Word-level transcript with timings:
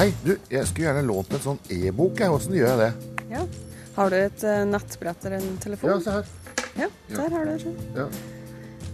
Hei, 0.00 0.14
du, 0.24 0.30
jeg 0.48 0.64
skulle 0.64 0.86
gjerne 0.86 1.02
lånt 1.04 1.34
en 1.36 1.40
sånn 1.44 1.58
e-bok. 1.74 2.16
Hvordan 2.16 2.54
gjør 2.56 2.70
jeg 2.70 2.78
det? 2.80 3.24
Ja. 3.34 3.40
Har 3.98 4.08
du 4.08 4.14
et 4.16 4.44
uh, 4.48 4.62
nettbrett 4.64 5.26
eller 5.28 5.42
en 5.44 5.58
telefon? 5.60 5.90
Ja, 5.90 5.96
se 6.00 6.14
her. 6.14 6.30
Ja, 6.78 6.86
der 7.10 7.34
har 7.34 7.50
du 7.50 7.66
det. 7.66 7.72
Ja. 7.98 8.06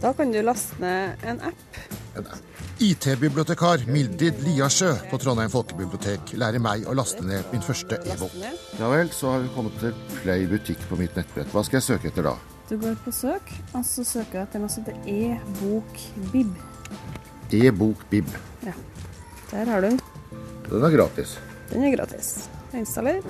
Da 0.02 0.10
kan 0.18 0.34
du 0.34 0.40
laste 0.42 0.80
ned 0.82 1.22
en 1.30 1.38
app. 1.46 1.78
En 2.18 2.26
app. 2.26 2.64
IT-bibliotekar 2.82 3.84
Mildrid 3.86 4.42
Liasjø 4.48 4.90
på 5.12 5.20
Trondheim 5.22 5.52
folkebibliotek 5.54 6.34
lærer 6.42 6.58
meg 6.66 6.90
å 6.90 6.96
laste 6.98 7.22
ned 7.22 7.54
min 7.54 7.62
første 7.62 8.00
e-bok. 8.02 8.34
Ja 8.80 8.90
vel, 8.90 9.14
så 9.14 9.36
har 9.36 9.46
vi 9.46 9.54
kommet 9.54 9.78
til 9.84 9.94
Play 10.24 10.50
butikk 10.50 10.82
på 10.90 10.98
mitt 10.98 11.14
nettbrett. 11.14 11.54
Hva 11.54 11.62
skal 11.70 11.78
jeg 11.78 11.86
søke 11.86 12.10
etter 12.10 12.26
da? 12.32 12.34
Du 12.66 12.74
går 12.82 12.98
på 13.06 13.14
søk, 13.14 13.54
og 13.70 13.86
så 13.86 14.02
søker 14.02 14.40
du 14.40 14.42
etter 14.42 14.66
noe 14.66 14.74
som 14.74 14.82
heter 14.82 15.06
e-bok-bib. 15.06 16.50
E-bok 17.62 18.04
Bib. 18.10 18.36
Ja. 18.66 18.74
Der 19.54 19.70
har 19.70 19.86
du 19.86 19.92
den. 19.92 20.04
Den 20.70 20.84
er 20.84 20.94
gratis. 20.94 21.36
Den 21.70 21.84
er 21.86 21.94
gratis. 21.94 22.30
Installer. 22.74 23.20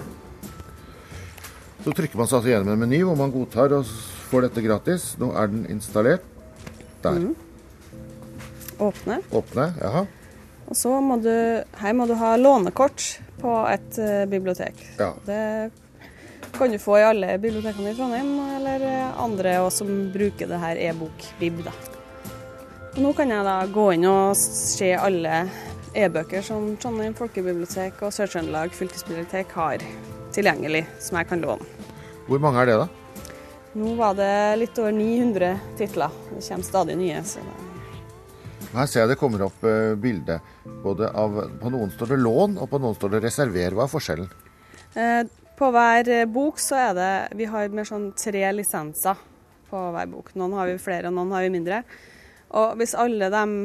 Så 1.84 1.92
trykker 1.94 2.18
man 2.18 2.28
seg 2.28 2.38
altså 2.40 2.50
gjennom 2.50 2.72
en 2.72 2.80
meny 2.82 3.02
hvor 3.06 3.18
man 3.18 3.32
godtar 3.34 3.74
og 3.76 3.88
får 4.30 4.48
dette 4.48 4.64
gratis. 4.64 5.12
Nå 5.20 5.30
er 5.36 5.52
den 5.52 5.66
installert. 5.70 6.24
Der. 7.04 7.20
Åpne. 8.82 9.20
Åpne. 9.30 9.66
Jaha. 9.80 10.06
Og 10.66 10.76
så 10.76 10.96
må 11.00 11.20
du 11.22 11.30
Her 11.30 11.92
må 11.94 12.08
du 12.10 12.16
ha 12.18 12.34
lånekort 12.40 13.04
på 13.38 13.52
et 13.70 13.98
eh, 14.02 14.24
bibliotek. 14.26 14.80
Ja. 14.98 15.12
Det 15.26 15.70
kan 16.56 16.72
du 16.72 16.78
få 16.80 16.96
i 16.98 17.04
alle 17.04 17.36
bibliotekene 17.38 17.92
i 17.92 17.96
Trondheim, 17.98 18.32
eller 18.56 18.82
eh, 18.88 19.20
andre 19.20 19.58
som 19.70 19.90
bruker 20.12 20.48
det 20.48 20.60
her 20.62 20.80
e-bok-bib. 20.88 21.62
Nå 22.96 23.12
kan 23.12 23.30
jeg 23.30 23.44
da 23.44 23.58
gå 23.68 23.90
inn 23.92 24.08
og 24.08 24.32
se 24.40 24.94
alle 24.96 25.44
e-bøker 25.96 26.44
som 26.44 26.68
Trondheim 26.80 27.14
folkebibliotek 27.16 28.02
og 28.04 28.12
Sør-Trøndelag 28.14 28.74
fylkesbibliotek 28.76 29.52
har 29.56 29.84
tilgjengelig, 30.36 30.84
som 31.00 31.18
jeg 31.20 31.28
kan 31.30 31.42
låne. 31.44 31.64
Hvor 32.26 32.42
mange 32.42 32.62
er 32.62 32.70
det, 32.70 32.76
da? 32.82 32.88
Nå 33.76 33.92
var 33.98 34.16
det 34.16 34.32
litt 34.60 34.78
over 34.80 34.92
900 34.96 35.54
titler. 35.78 36.12
Det 36.32 36.42
kommer 36.46 36.66
stadig 36.66 36.96
nye. 36.96 37.22
Her 38.72 38.88
ser 38.88 39.02
jeg 39.02 39.12
det 39.12 39.18
kommer 39.20 39.46
opp 39.46 39.64
eh, 39.68 39.94
bilde. 40.00 40.38
Både 40.84 41.10
av, 41.12 41.36
på 41.60 41.72
noen 41.72 41.92
står 41.92 42.14
det 42.14 42.20
lån, 42.22 42.58
og 42.60 42.70
på 42.72 42.80
noen 42.82 42.96
står 42.96 43.14
det 43.14 43.22
reserver. 43.26 43.76
Hva 43.76 43.86
er 43.86 43.92
forskjellen? 43.92 44.30
Eh, 44.96 45.22
På 45.56 45.70
hver 45.72 46.08
eh, 46.12 46.26
bok 46.28 46.60
så 46.60 46.76
er 46.88 46.96
det 46.96 47.12
Vi 47.40 47.48
har 47.48 47.72
mer 47.72 47.88
sånn 47.88 48.10
tre 48.16 48.44
lisenser 48.52 49.20
på 49.70 49.82
hver 49.94 50.08
bok. 50.12 50.32
Noen 50.36 50.56
har 50.56 50.68
vi 50.70 50.80
flere, 50.80 51.08
og 51.08 51.16
noen 51.16 51.32
har 51.36 51.46
vi 51.46 51.54
mindre. 51.54 51.82
Og 52.56 52.76
hvis 52.80 52.96
alle 52.96 53.28
dem 53.32 53.56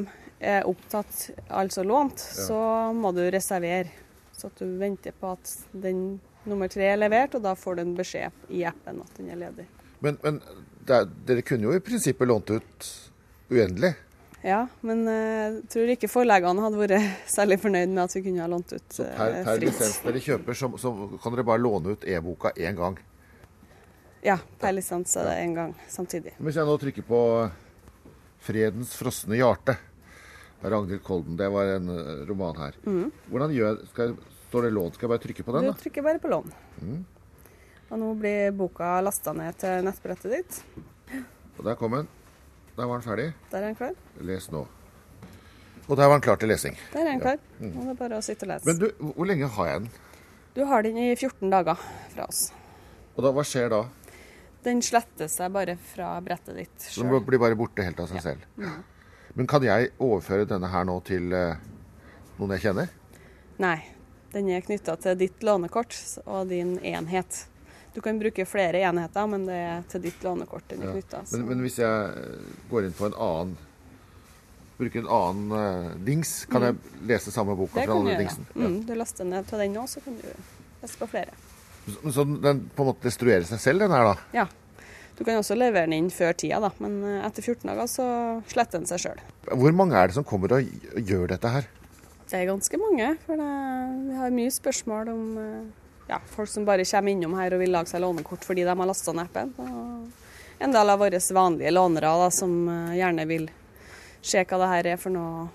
er 0.42 0.66
opptatt, 0.68 1.30
altså 1.48 1.84
lånt, 1.86 2.20
så 2.20 2.58
må 2.98 3.14
du 3.16 3.22
reservere. 3.32 3.90
Så 4.34 4.50
at 4.50 4.58
du 4.58 4.78
venter 4.82 5.14
på 5.14 5.36
at 5.36 5.52
den 5.72 6.20
nummer 6.50 6.70
tre 6.72 6.88
er 6.90 6.98
levert, 6.98 7.36
og 7.38 7.44
da 7.46 7.54
får 7.58 7.78
du 7.78 7.84
en 7.84 7.98
beskjed 7.98 8.54
i 8.58 8.64
appen 8.66 9.04
at 9.04 9.20
den 9.20 9.30
er 9.30 9.42
ledig. 9.44 9.68
Men, 10.02 10.18
men 10.24 10.40
det 10.88 10.96
er, 10.98 11.12
dere 11.28 11.44
kunne 11.46 11.70
jo 11.70 11.76
i 11.78 11.84
prinsippet 11.84 12.30
lånt 12.30 12.50
ut 12.50 12.88
uendelig. 13.52 13.94
Ja, 14.42 14.64
men 14.82 15.04
jeg 15.06 15.54
uh, 15.54 15.60
tror 15.70 15.92
ikke 15.94 16.10
forleggene 16.10 16.64
hadde 16.66 16.82
vært 16.82 17.12
særlig 17.36 17.60
fornøyd 17.62 17.94
med 17.94 18.04
at 18.08 18.16
vi 18.18 18.24
kunne 18.26 18.42
ha 18.42 18.50
lånt 18.50 18.74
ut 18.74 19.00
eh, 19.04 19.12
per, 19.14 19.36
per 19.36 19.52
fritt. 19.52 19.66
lisens 19.68 20.00
dere 20.02 20.24
kjøper, 20.26 20.58
så, 20.58 20.72
så 20.82 20.94
kan 21.22 21.36
dere 21.36 21.46
bare 21.52 21.62
låne 21.62 21.94
ut 21.94 22.08
e-boka 22.10 22.56
én 22.58 22.80
gang. 22.80 22.98
Ja, 24.26 24.40
per 24.62 24.74
lisens 24.74 25.14
er 25.18 25.30
det 25.30 25.38
én 25.44 25.54
gang 25.58 25.78
samtidig. 25.90 26.34
Hvis 26.42 26.58
jeg 26.58 26.66
nå 26.66 26.78
trykker 26.82 27.06
på 27.06 27.22
'Fredens 28.42 28.96
frosne 28.98 29.38
hjerte' 29.38 29.78
av 29.78 29.91
Ragnhild 30.62 31.02
Kolden, 31.04 31.38
det 31.40 31.48
var 31.50 31.76
en 31.78 31.90
eh, 31.90 32.22
roman 32.30 32.60
her. 32.62 32.78
Hvordan 33.32 33.54
gjør 33.56 33.82
skal, 33.90 34.16
Står 34.52 34.68
det 34.68 34.74
lån? 34.76 34.92
Skal 34.94 35.08
jeg 35.08 35.12
bare 35.14 35.24
trykke 35.24 35.44
på 35.48 35.54
den, 35.56 35.66
Da? 35.70 35.72
Du 35.72 35.80
trykker 35.80 36.04
bare 36.04 36.20
på 36.20 36.28
lån. 36.28 36.50
Og 37.92 38.00
nå 38.00 38.10
blir 38.20 38.52
boka 38.56 38.98
lasta 39.04 39.32
ned 39.36 39.56
til 39.60 39.86
nettbrettet 39.88 40.34
ditt. 40.36 40.58
Og 41.58 41.64
der 41.66 41.78
kom 41.80 41.96
den. 41.96 42.10
Der 42.76 42.88
var 42.88 43.00
den 43.00 43.06
ferdig. 43.06 43.28
Der 43.52 43.62
er 43.62 43.68
den 43.70 43.78
klar. 43.80 43.96
Les 44.20 44.50
nå. 44.52 44.66
Og 45.88 45.98
der 45.98 46.08
var 46.08 46.18
den 46.18 46.24
klar 46.28 46.40
til 46.40 46.52
lesing. 46.52 46.76
Der 46.94 47.02
er 47.04 47.10
den 47.14 47.24
klar. 47.24 47.40
Nå 47.60 47.72
er 47.84 47.90
det 47.94 47.98
bare 48.00 48.20
å 48.20 48.24
sitte 48.26 48.48
og 48.48 48.52
lese. 48.54 48.68
Men 48.68 48.80
du, 48.80 48.88
hvor 49.16 49.28
lenge 49.28 49.50
har 49.56 49.72
jeg 49.72 49.82
den? 49.82 49.90
Du 50.56 50.62
har 50.68 50.84
den 50.84 51.00
i 51.00 51.10
14 51.16 51.50
dager 51.52 51.80
fra 52.14 52.28
oss. 52.28 52.46
Og 53.16 53.24
da, 53.24 53.32
hva 53.36 53.44
skjer 53.48 53.72
da? 53.72 53.86
Den 54.64 54.84
sletter 54.86 55.32
seg 55.32 55.52
bare 55.56 55.78
fra 55.94 56.14
brettet 56.22 56.54
ditt 56.60 56.84
Så 56.86 57.02
Den 57.02 57.24
blir 57.26 57.40
bare 57.42 57.58
borte 57.58 57.84
helt 57.88 58.00
av 58.04 58.12
seg 58.12 58.22
selv. 58.24 58.44
Men 59.38 59.48
kan 59.48 59.64
jeg 59.64 59.92
overføre 60.02 60.46
denne 60.50 60.68
her 60.72 60.84
nå 60.88 60.98
til 61.08 61.32
eh, 61.36 61.56
noen 62.40 62.56
jeg 62.58 62.66
kjenner? 62.68 62.92
Nei, 63.62 63.78
den 64.34 64.50
er 64.52 64.64
knytta 64.66 64.98
til 65.00 65.18
ditt 65.20 65.44
lånekort 65.46 65.96
og 66.26 66.50
din 66.52 66.78
enhet. 66.84 67.46
Du 67.94 68.00
kan 68.04 68.20
bruke 68.20 68.46
flere 68.48 68.80
enheter, 68.88 69.28
men 69.28 69.46
det 69.50 69.58
er 69.60 69.82
til 69.92 70.04
ditt 70.08 70.24
lånekort 70.24 70.68
den 70.72 70.84
er 70.84 70.92
Ja. 70.92 70.94
knytta. 70.96 71.24
Men, 71.34 71.46
men 71.50 71.64
hvis 71.66 71.78
jeg 71.80 72.16
eh, 72.24 72.56
går 72.72 72.88
inn 72.90 72.98
på 72.98 73.10
en 73.12 73.18
annen 73.20 73.58
Bruker 74.82 75.04
en 75.04 75.10
annen 75.14 75.52
eh, 75.54 75.90
dings, 76.08 76.30
kan 76.50 76.64
jeg 76.66 76.76
lese 77.06 77.30
samme 77.30 77.54
boka 77.54 77.78
det 77.78 77.84
fra 77.86 77.94
den 78.00 78.08
dingsen? 78.18 78.48
andre 78.50 78.56
dingsen? 78.58 78.80
Mm, 78.80 78.86
du 78.88 78.96
laster 78.98 79.28
ned 79.30 79.46
til 79.46 79.60
den 79.62 79.76
nå, 79.78 79.84
så 79.92 80.02
kan 80.02 80.16
du 80.18 80.24
lese 80.82 80.98
på 80.98 81.08
flere. 81.12 81.36
Så, 81.86 82.14
så 82.16 82.24
den 82.26 82.64
på 82.74 82.82
en 82.82 82.90
måte 82.90 83.06
destruerer 83.06 83.46
seg 83.46 83.62
selv, 83.62 83.84
den 83.86 83.94
her 83.94 84.08
da? 84.10 84.16
Ja. 84.34 84.48
Du 85.22 85.26
kan 85.28 85.38
også 85.38 85.54
levere 85.54 85.86
den 85.86 85.94
inn 85.94 86.08
før 86.10 86.32
tida, 86.34 86.58
da, 86.64 86.72
men 86.82 86.96
eh, 87.06 87.20
etter 87.28 87.46
14 87.46 87.68
dager 87.70 87.90
så 87.92 88.06
sletter 88.50 88.82
den 88.82 88.88
seg 88.90 89.04
sjøl. 89.04 89.20
Hvor 89.54 89.76
mange 89.78 89.94
er 89.94 90.10
det 90.10 90.16
som 90.16 90.26
kommer 90.26 90.56
og 90.58 90.72
gjør 90.98 91.28
dette 91.30 91.52
her? 91.54 91.68
Det 92.26 92.40
er 92.40 92.48
ganske 92.50 92.80
mange, 92.82 93.12
for 93.28 93.38
det, 93.38 93.50
vi 94.08 94.18
har 94.18 94.34
mye 94.34 94.54
spørsmål 94.56 95.12
om 95.14 95.22
eh, 95.38 95.68
ja, 96.10 96.18
folk 96.34 96.50
som 96.50 96.66
bare 96.66 96.88
kommer 96.90 97.14
innom 97.14 97.38
her 97.38 97.54
og 97.54 97.62
vil 97.62 97.70
lage 97.70 97.94
seg 97.94 98.02
lånekort 98.02 98.50
fordi 98.50 98.66
de 98.66 98.74
har 98.74 98.90
lasta 98.90 99.14
ned 99.14 99.30
appen. 99.30 99.54
Og 99.62 100.66
en 100.66 100.74
del 100.74 100.96
av 100.96 101.06
våre 101.06 101.22
vanlige 101.38 101.76
lånere 101.78 102.16
da, 102.24 102.34
som 102.34 102.58
eh, 102.74 102.98
gjerne 102.98 103.30
vil 103.30 103.46
se 104.26 104.42
hva 104.42 104.64
det 104.64 104.72
her 104.74 104.94
er 104.96 105.04
for 105.06 105.14
noe, 105.14 105.52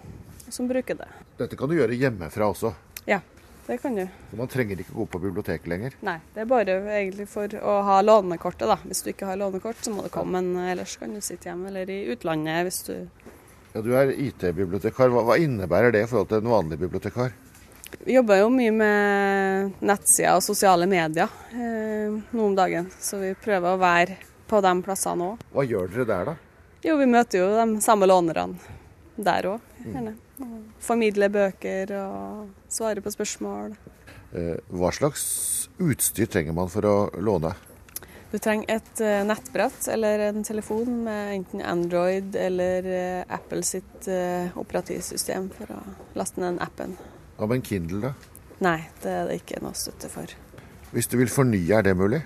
som 0.46 0.70
bruker 0.70 1.02
det. 1.02 1.10
Dette 1.42 1.58
kan 1.58 1.66
du 1.66 1.74
gjøre 1.74 1.98
hjemmefra 1.98 2.52
også. 2.54 2.70
Ja, 3.10 3.18
det 3.66 3.78
kan 3.82 3.96
du. 3.98 4.04
Så 4.30 4.36
man 4.38 4.50
trenger 4.50 4.80
ikke 4.82 4.94
gå 4.94 5.06
på 5.10 5.20
biblioteket 5.22 5.66
lenger. 5.70 5.96
Nei, 6.06 6.18
det 6.34 6.44
er 6.44 6.50
bare 6.50 6.76
egentlig 6.98 7.26
for 7.30 7.50
å 7.58 7.78
ha 7.86 7.96
lånekortet, 8.04 8.66
da. 8.70 8.76
Hvis 8.86 9.02
du 9.02 9.10
ikke 9.12 9.26
har 9.30 9.40
lånekort, 9.40 9.80
så 9.82 9.90
må 9.94 10.04
du 10.06 10.10
komme, 10.14 10.40
men 10.42 10.68
ellers 10.70 10.96
kan 11.00 11.14
du 11.14 11.20
sitte 11.24 11.50
hjemme 11.50 11.72
eller 11.72 11.90
i 11.90 12.04
utlandet 12.14 12.68
hvis 12.68 12.82
du 12.86 12.94
Ja, 13.74 13.82
Du 13.82 13.90
er 13.98 14.12
IT-bibliotekar. 14.14 15.10
Hva, 15.12 15.24
hva 15.26 15.36
innebærer 15.42 15.92
det 15.92 16.06
i 16.06 16.08
forhold 16.08 16.30
til 16.30 16.40
en 16.44 16.52
vanlig 16.54 16.78
bibliotekar? 16.80 17.34
Vi 18.06 18.14
jobber 18.14 18.40
jo 18.40 18.48
mye 18.50 18.72
med 18.74 19.76
nettsider 19.84 20.38
og 20.38 20.42
sosiale 20.46 20.86
medier 20.90 21.30
eh, 21.54 22.14
nå 22.32 22.46
om 22.48 22.54
dagen, 22.56 22.88
så 23.00 23.20
vi 23.20 23.34
prøver 23.38 23.74
å 23.74 23.80
være 23.80 24.16
på 24.46 24.60
de 24.62 24.72
plassene 24.86 25.32
òg. 25.32 25.44
Hva 25.54 25.64
gjør 25.66 25.90
dere 25.92 26.08
der, 26.10 26.30
da? 26.30 26.36
Jo, 26.86 26.96
vi 27.00 27.08
møter 27.10 27.42
jo 27.42 27.50
de 27.56 27.80
samme 27.82 28.06
lånerne 28.06 28.58
der 29.16 29.48
òg, 29.54 29.70
gjerne. 29.84 30.14
Og 30.42 30.56
Formidler 30.82 31.32
bøker 31.32 31.92
og 32.00 32.72
svare 32.72 33.02
på 33.04 33.12
spørsmål. 33.14 33.76
Eh, 34.36 34.56
hva 34.74 34.90
slags 34.92 35.24
utstyr 35.80 36.28
trenger 36.30 36.56
man 36.56 36.70
for 36.72 36.86
å 36.88 36.96
låne? 37.22 37.54
Du 38.32 38.38
trenger 38.42 38.78
et 38.78 39.02
eh, 39.04 39.22
nettbrett 39.24 39.86
eller 39.92 40.26
en 40.28 40.44
telefon 40.44 41.04
med 41.06 41.34
enten 41.36 41.62
Android 41.64 42.36
eller 42.36 42.88
eh, 42.90 43.20
Apple 43.32 43.62
sitt 43.64 44.08
operativsystem 44.58 45.48
for 45.56 45.76
å 45.78 45.82
laste 46.18 46.42
ned 46.42 46.56
den 46.56 46.64
appen. 46.64 46.96
Hva 47.36 47.48
med 47.48 47.60
en 47.60 47.68
Kindle, 47.68 48.10
da? 48.10 48.34
Nei, 48.64 48.80
det 49.02 49.12
er 49.12 49.30
det 49.30 49.40
ikke 49.42 49.60
noe 49.64 49.76
støtte 49.76 50.10
for. 50.12 50.32
Hvis 50.92 51.10
du 51.12 51.18
vil 51.20 51.32
fornye, 51.32 51.76
er 51.76 51.84
det 51.84 51.96
mulig? 51.98 52.22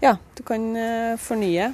Ja, 0.00 0.14
du 0.38 0.44
kan 0.46 0.68
fornye. 1.20 1.72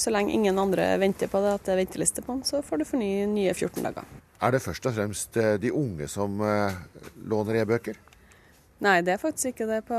Så 0.00 0.12
lenge 0.14 0.32
ingen 0.32 0.56
andre 0.62 0.86
venter 1.02 1.28
på 1.28 1.42
det, 1.42 1.56
at 1.58 1.66
det 1.66 1.74
er 1.74 1.82
venteliste 1.82 2.22
på 2.24 2.36
den, 2.36 2.46
så 2.48 2.62
får 2.64 2.80
du 2.80 2.86
fornye 2.88 3.26
nye 3.28 3.52
14 3.52 3.82
dager. 3.84 4.19
Er 4.40 4.54
det 4.54 4.62
først 4.64 4.86
og 4.88 4.94
fremst 4.96 5.36
eh, 5.36 5.58
de 5.60 5.68
unge 5.76 6.06
som 6.08 6.38
eh, 6.40 6.76
låner 7.28 7.60
e-bøker? 7.60 7.98
Nei, 8.80 9.00
det 9.04 9.12
er 9.12 9.20
faktisk 9.20 9.52
ikke 9.52 9.68
det 9.68 9.82
på 9.84 9.98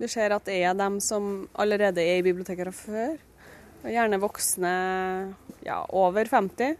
Du 0.00 0.08
ser 0.10 0.34
at 0.34 0.48
det 0.48 0.56
er 0.66 0.74
dem 0.74 0.98
som 0.98 1.46
allerede 1.54 2.02
er 2.02 2.18
i 2.18 2.26
biblioteket 2.26 2.66
fra 2.66 2.74
før. 2.74 3.14
Og 3.84 3.92
gjerne 3.92 4.18
voksne 4.18 4.74
ja, 5.62 5.78
over 5.94 6.26
50. 6.26 6.74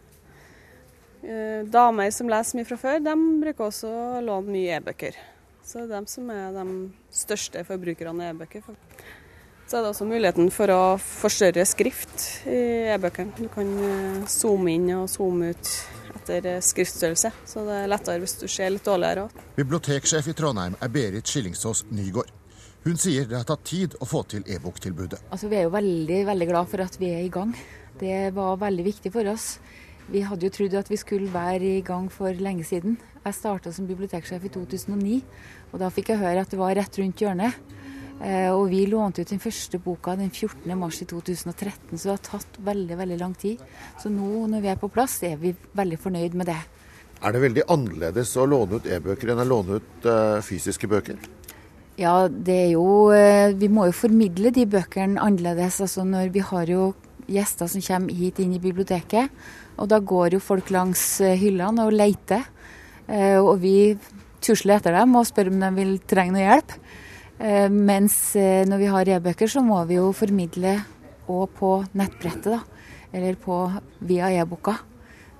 Eh, 1.22 1.62
Damer 1.70 2.10
som 2.10 2.32
leser 2.32 2.58
mye 2.58 2.66
fra 2.66 2.82
før, 2.82 2.98
de 3.04 3.14
bruker 3.44 3.69
også 3.69 3.94
å 4.19 4.22
låne 4.26 4.56
mye 4.56 4.81
e-bøker. 4.81 5.22
Så 5.62 5.84
det 5.84 5.86
er 5.86 5.96
dem 6.00 6.10
som 6.10 6.34
er 6.34 6.50
de 6.56 6.69
største 7.14 7.62
forbrukerne 7.69 8.26
av 8.26 8.34
e-bøker. 8.34 8.66
Så 9.64 9.78
er 9.78 9.84
det 9.84 9.94
også 9.94 10.10
muligheten 10.10 10.50
for 10.52 10.69
å 10.75 10.82
forstørre 10.98 11.62
skrift 11.69 12.42
i 12.50 12.90
e-bøkene. 12.90 13.38
Du 13.38 13.46
kan 13.54 13.70
zoome 14.26 14.75
inn 14.75 14.90
og 14.98 15.06
zoome 15.12 15.54
ut 15.54 15.78
etter 16.25 16.49
eh, 16.56 16.62
skriftstørrelse, 16.65 17.31
så 17.47 17.67
det 17.69 17.76
er 17.82 17.93
lettere 17.93 18.23
hvis 18.23 18.38
du 18.41 18.49
ser 18.49 18.73
litt 18.73 18.87
dårligere 18.87 19.29
òg. 19.29 19.44
Biblioteksjef 19.59 20.32
i 20.32 20.35
Trondheim 20.37 20.79
er 20.81 20.93
Berit 20.93 21.29
Skillingsås 21.29 21.85
Nygård. 21.93 22.32
Hun 22.85 22.99
sier 23.00 23.29
det 23.29 23.38
har 23.38 23.47
tatt 23.49 23.65
tid 23.65 23.94
å 24.00 24.09
få 24.09 24.25
til 24.29 24.44
e-boktilbudet. 24.44 25.23
Altså, 25.32 25.49
vi 25.49 25.56
er 25.56 25.69
jo 25.69 25.73
veldig, 25.73 26.21
veldig 26.29 26.49
glad 26.50 26.69
for 26.69 26.85
at 26.85 26.99
vi 27.00 27.15
er 27.15 27.23
i 27.25 27.32
gang. 27.32 27.55
Det 28.00 28.35
var 28.37 28.59
veldig 28.61 28.85
viktig 28.85 29.12
for 29.15 29.31
oss. 29.31 29.55
Vi 30.12 30.21
hadde 30.21 30.44
jo 30.44 30.53
trodd 30.53 30.76
at 30.76 30.91
vi 30.93 30.99
skulle 31.00 31.32
være 31.32 31.79
i 31.79 31.85
gang 31.85 32.11
for 32.12 32.37
lenge 32.37 32.67
siden. 32.69 32.99
Jeg 33.25 33.38
starta 33.38 33.73
som 33.73 33.87
biblioteksjef 33.88 34.44
i 34.44 34.53
2009, 34.53 35.23
og 35.73 35.81
da 35.81 35.88
fikk 35.88 36.12
jeg 36.12 36.20
høre 36.20 36.44
at 36.44 36.53
det 36.53 36.61
var 36.61 36.77
rett 36.77 37.00
rundt 37.00 37.25
hjørnet. 37.25 37.56
Eh, 38.22 38.50
og 38.55 38.69
vi 38.70 38.84
lånte 38.87 39.25
ut 39.25 39.31
den 39.32 39.43
første 39.43 39.78
boka 39.82 40.14
den 40.19 40.31
14. 40.31 40.70
mars 40.78 41.00
i 41.02 41.06
2013, 41.11 41.99
så 41.99 42.05
det 42.06 42.12
har 42.12 42.22
tatt 42.28 42.58
veldig 42.64 42.99
veldig 43.00 43.19
lang 43.20 43.34
tid. 43.38 43.62
Så 44.00 44.12
nå 44.12 44.46
når 44.50 44.62
vi 44.62 44.70
er 44.70 44.81
på 44.81 44.90
plass, 44.93 45.19
er 45.26 45.37
vi 45.40 45.55
veldig 45.75 45.99
fornøyd 46.00 46.37
med 46.38 46.49
det. 46.52 46.61
Er 47.25 47.34
det 47.34 47.43
veldig 47.43 47.64
annerledes 47.72 48.34
å 48.38 48.46
låne 48.46 48.78
ut 48.78 48.87
e-bøker 48.90 49.32
enn 49.32 49.43
å 49.43 49.49
låne 49.49 49.81
ut 49.81 50.06
uh, 50.06 50.43
fysiske 50.44 50.88
bøker? 50.90 51.19
Ja, 51.96 52.26
det 52.28 52.56
er 52.58 52.70
jo 52.75 53.12
eh, 53.14 53.55
Vi 53.55 53.69
må 53.70 53.84
jo 53.87 53.94
formidle 53.94 54.50
de 54.52 54.67
bøkene 54.67 55.22
annerledes. 55.22 55.81
Altså 55.84 56.05
når 56.06 56.32
vi 56.34 56.43
har 56.44 56.70
jo 56.70 56.88
gjester 57.31 57.70
som 57.70 57.84
kommer 57.84 58.14
hit 58.14 58.43
inn 58.43 58.52
i 58.56 58.60
biblioteket, 58.60 59.31
og 59.81 59.88
da 59.88 59.99
går 59.99 60.37
jo 60.37 60.43
folk 60.44 60.69
langs 60.75 61.02
hyllene 61.25 61.87
og 61.87 61.96
leter. 61.96 62.44
Og 63.40 63.56
vi 63.62 63.94
tusler 64.44 64.76
etter 64.76 64.93
dem 64.93 65.17
og 65.17 65.25
spør 65.28 65.49
om 65.50 65.62
de 65.62 65.70
vil 65.78 65.96
trenge 66.08 66.34
noe 66.37 66.44
hjelp. 66.44 66.76
Mens 67.34 68.14
når 68.38 68.78
vi 68.78 68.88
har 68.88 69.08
e-bøker, 69.10 69.50
så 69.50 69.60
må 69.64 69.81
vi 69.88 69.96
jo 69.98 70.12
formidle 70.14 70.76
òg 71.26 71.50
på 71.58 71.70
nettbrettet, 71.98 72.52
da. 72.54 72.60
Eller 73.14 73.34
på, 73.38 73.58
via 74.06 74.31
e-boka. 74.31 74.76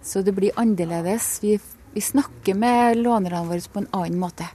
Så 0.03 0.23
det 0.23 0.35
blir 0.37 0.55
annerledes. 0.61 1.39
Vi, 1.43 1.55
vi 1.95 2.01
snakker 2.01 2.59
med 2.59 2.99
lånerne 3.01 3.45
våre 3.49 3.73
på 3.73 3.81
en 3.83 3.89
annen 3.97 4.19
måte. 4.21 4.51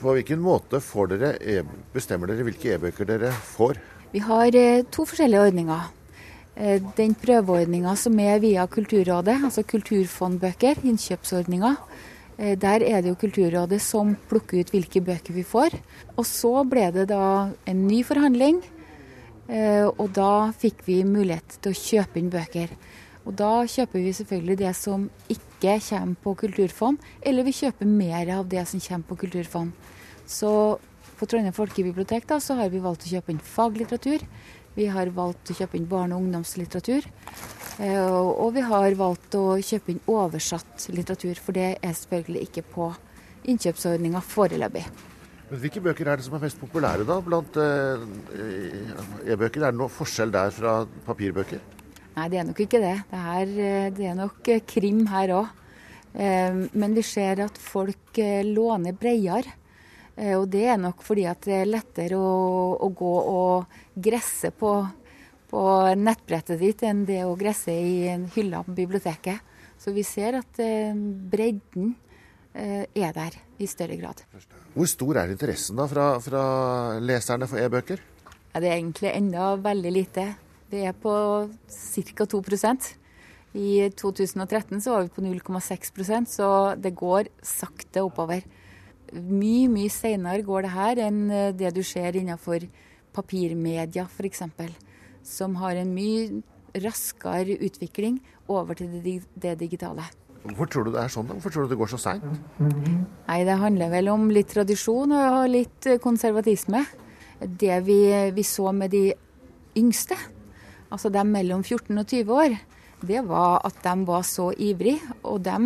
På 0.00 0.14
hvilken 0.16 0.40
måte 0.40 0.80
dere 1.10 1.34
e 1.40 1.62
bestemmer 1.92 2.30
dere 2.30 2.44
hvilke 2.46 2.74
e-bøker 2.74 3.08
dere 3.08 3.32
får? 3.32 3.80
Vi 4.12 4.22
har 4.24 4.56
eh, 4.56 4.84
to 4.90 5.04
forskjellige 5.06 5.46
ordninger. 5.50 5.88
Eh, 6.56 6.82
den 6.96 7.14
prøveordninga 7.14 7.94
som 7.96 8.18
er 8.20 8.40
via 8.40 8.66
Kulturrådet, 8.66 9.38
altså 9.44 9.62
kulturfondbøker, 9.62 10.82
innkjøpsordninga. 10.84 11.74
Eh, 12.40 12.56
der 12.56 12.82
er 12.88 13.04
det 13.04 13.12
jo 13.12 13.18
Kulturrådet 13.20 13.82
som 13.84 14.14
plukker 14.30 14.62
ut 14.62 14.72
hvilke 14.72 15.04
bøker 15.04 15.36
vi 15.36 15.44
får. 15.44 15.76
Og 16.16 16.24
så 16.24 16.64
ble 16.64 16.88
det 16.96 17.10
da 17.12 17.50
en 17.68 17.86
ny 17.86 18.02
forhandling, 18.06 18.62
og 19.50 20.12
da 20.14 20.52
fikk 20.54 20.84
vi 20.86 21.00
mulighet 21.02 21.56
til 21.58 21.72
å 21.72 21.78
kjøpe 21.78 22.20
inn 22.20 22.28
bøker. 22.30 22.70
Og 23.26 23.34
da 23.34 23.64
kjøper 23.66 23.98
vi 24.04 24.12
selvfølgelig 24.14 24.56
det 24.60 24.70
som 24.78 25.08
ikke 25.26 25.74
kommer 25.88 26.20
på 26.22 26.34
kulturfond, 26.44 27.00
eller 27.26 27.48
vi 27.48 27.56
kjøper 27.58 27.88
mer 27.88 28.30
av 28.36 28.46
det 28.52 28.62
som 28.70 28.80
kommer 28.84 29.08
på 29.10 29.18
kulturfond. 29.24 29.74
Så 30.30 30.52
på 31.20 31.28
Trondheim 31.28 31.54
folkebibliotek 31.54 32.26
da, 32.30 32.40
så 32.40 32.56
har 32.60 32.72
vi 32.72 32.80
valgt 32.80 33.04
å 33.04 33.12
kjøpe 33.12 33.34
inn 33.34 33.42
faglitteratur. 33.44 34.24
Vi 34.76 34.86
har 34.88 35.10
valgt 35.12 35.50
å 35.52 35.56
kjøpe 35.58 35.76
inn 35.76 35.88
barne- 35.90 36.16
og 36.16 36.24
ungdomslitteratur. 36.24 37.08
Eh, 37.80 38.08
og 38.08 38.54
vi 38.56 38.64
har 38.64 38.96
valgt 38.96 39.36
å 39.36 39.58
kjøpe 39.60 39.92
inn 39.92 40.00
oversatt 40.08 40.88
litteratur, 40.94 41.36
for 41.36 41.56
det 41.56 41.76
er 41.76 41.96
selvfølgelig 41.96 42.46
ikke 42.48 42.64
på 42.72 42.88
innkjøpsordninga 43.50 44.22
foreløpig. 44.24 44.86
Men 45.50 45.60
Hvilke 45.60 45.82
bøker 45.82 46.08
er 46.08 46.20
det 46.20 46.24
som 46.24 46.36
er 46.38 46.44
mest 46.46 46.60
populære 46.60 47.04
da 47.08 47.18
blant 47.20 47.56
eh, 47.60 48.04
e-bøker? 49.26 49.66
Er 49.66 49.72
det 49.72 49.80
noe 49.80 49.92
forskjell 49.92 50.32
der 50.32 50.54
fra 50.54 50.80
papirbøker? 51.06 51.60
Nei, 52.16 52.28
det 52.30 52.40
er 52.40 52.46
nok 52.48 52.60
ikke 52.64 52.80
det. 52.82 52.96
Det 53.10 53.24
er, 53.36 53.56
eh, 53.68 53.88
det 53.96 54.12
er 54.12 54.18
nok 54.18 54.54
krim 54.66 55.06
her 55.12 55.40
òg. 55.42 55.56
Men 56.10 56.94
vi 56.96 57.04
ser 57.06 57.38
at 57.44 57.54
folk 57.62 58.18
låner 58.18 58.96
bredere. 58.98 59.59
Og 60.20 60.42
det 60.52 60.66
er 60.68 60.76
nok 60.76 61.00
fordi 61.00 61.22
at 61.30 61.46
det 61.48 61.54
er 61.62 61.70
lettere 61.70 62.18
å, 62.20 62.32
å 62.76 62.88
gå 62.92 63.12
og 63.30 63.78
gresse 63.96 64.50
på, 64.52 64.74
på, 65.48 65.62
nettbrettet 65.96 66.60
ditt 66.60 66.84
enn 66.84 67.06
det 67.08 67.22
å 67.24 67.38
gresse 67.40 67.72
i 67.72 68.02
en 68.12 68.26
hylle 68.34 68.60
på 68.66 68.74
biblioteket. 68.82 69.40
Så 69.80 69.94
vi 69.96 70.04
ser 70.04 70.36
at 70.42 70.60
bredden 71.32 71.94
er 72.52 73.14
der 73.16 73.38
i 73.56 73.68
større 73.70 73.96
grad. 73.96 74.20
Hvor 74.74 74.88
stor 74.92 75.22
er 75.22 75.32
interessen 75.32 75.80
da 75.80 75.88
fra, 75.88 76.10
fra 76.20 76.44
leserne 77.00 77.48
for 77.48 77.62
e-bøker? 77.62 78.04
Ja, 78.50 78.60
det 78.60 78.68
er 78.68 78.78
egentlig 78.78 79.12
enda 79.14 79.54
veldig 79.62 79.92
lite. 79.94 80.24
Det 80.70 80.84
er 80.86 80.94
på 80.94 81.12
ca. 81.66 82.26
2% 82.30 82.88
I 83.58 83.90
2013 83.98 84.80
så 84.82 84.94
var 84.94 85.06
vi 85.06 85.14
på 85.14 85.22
0,6% 85.22 86.30
så 86.30 86.48
det 86.78 86.94
går 86.98 87.30
sakte 87.42 88.04
oppover. 88.06 88.44
Mye 89.12 89.66
mye 89.70 89.90
senere 89.90 90.44
går 90.46 90.66
det 90.66 90.72
her 90.74 91.02
enn 91.08 91.20
eh, 91.34 91.50
det 91.56 91.72
du 91.74 91.82
ser 91.86 92.16
innenfor 92.18 92.66
papirmedia 93.14 94.06
f.eks., 94.06 94.44
som 95.26 95.56
har 95.60 95.76
en 95.76 95.90
mye 95.94 96.42
raskere 96.80 97.58
utvikling 97.66 98.20
over 98.48 98.78
til 98.78 99.00
det 99.34 99.56
digitale. 99.58 100.06
Hvorfor 100.40 100.70
tror 100.70 100.86
du 100.86 100.94
det 100.94 101.02
er 101.02 101.12
sånn? 101.12 101.26
da? 101.28 101.36
Hvorfor 101.36 101.52
tror 101.52 101.66
du 101.66 101.74
det 101.74 101.78
går 101.80 101.90
så 101.92 101.98
seint? 102.00 102.24
Nei, 102.60 103.40
Det 103.44 103.58
handler 103.60 103.90
vel 103.92 104.08
om 104.08 104.30
litt 104.32 104.48
tradisjon 104.54 105.12
og 105.12 105.50
litt 105.52 105.88
konservatisme. 106.00 106.84
Det 107.40 107.80
vi, 107.84 108.00
vi 108.32 108.44
så 108.46 108.72
med 108.72 108.94
de 108.94 109.10
yngste, 109.76 110.16
altså 110.88 111.10
de 111.12 111.24
mellom 111.28 111.62
14 111.62 111.92
og 111.98 112.06
20 112.06 112.32
år, 112.32 112.56
det 113.04 113.20
var 113.28 113.60
at 113.64 113.76
de 113.84 113.94
var 114.08 114.24
så 114.28 114.50
ivrige. 114.56 115.00
Og 115.24 115.42
de 115.44 115.58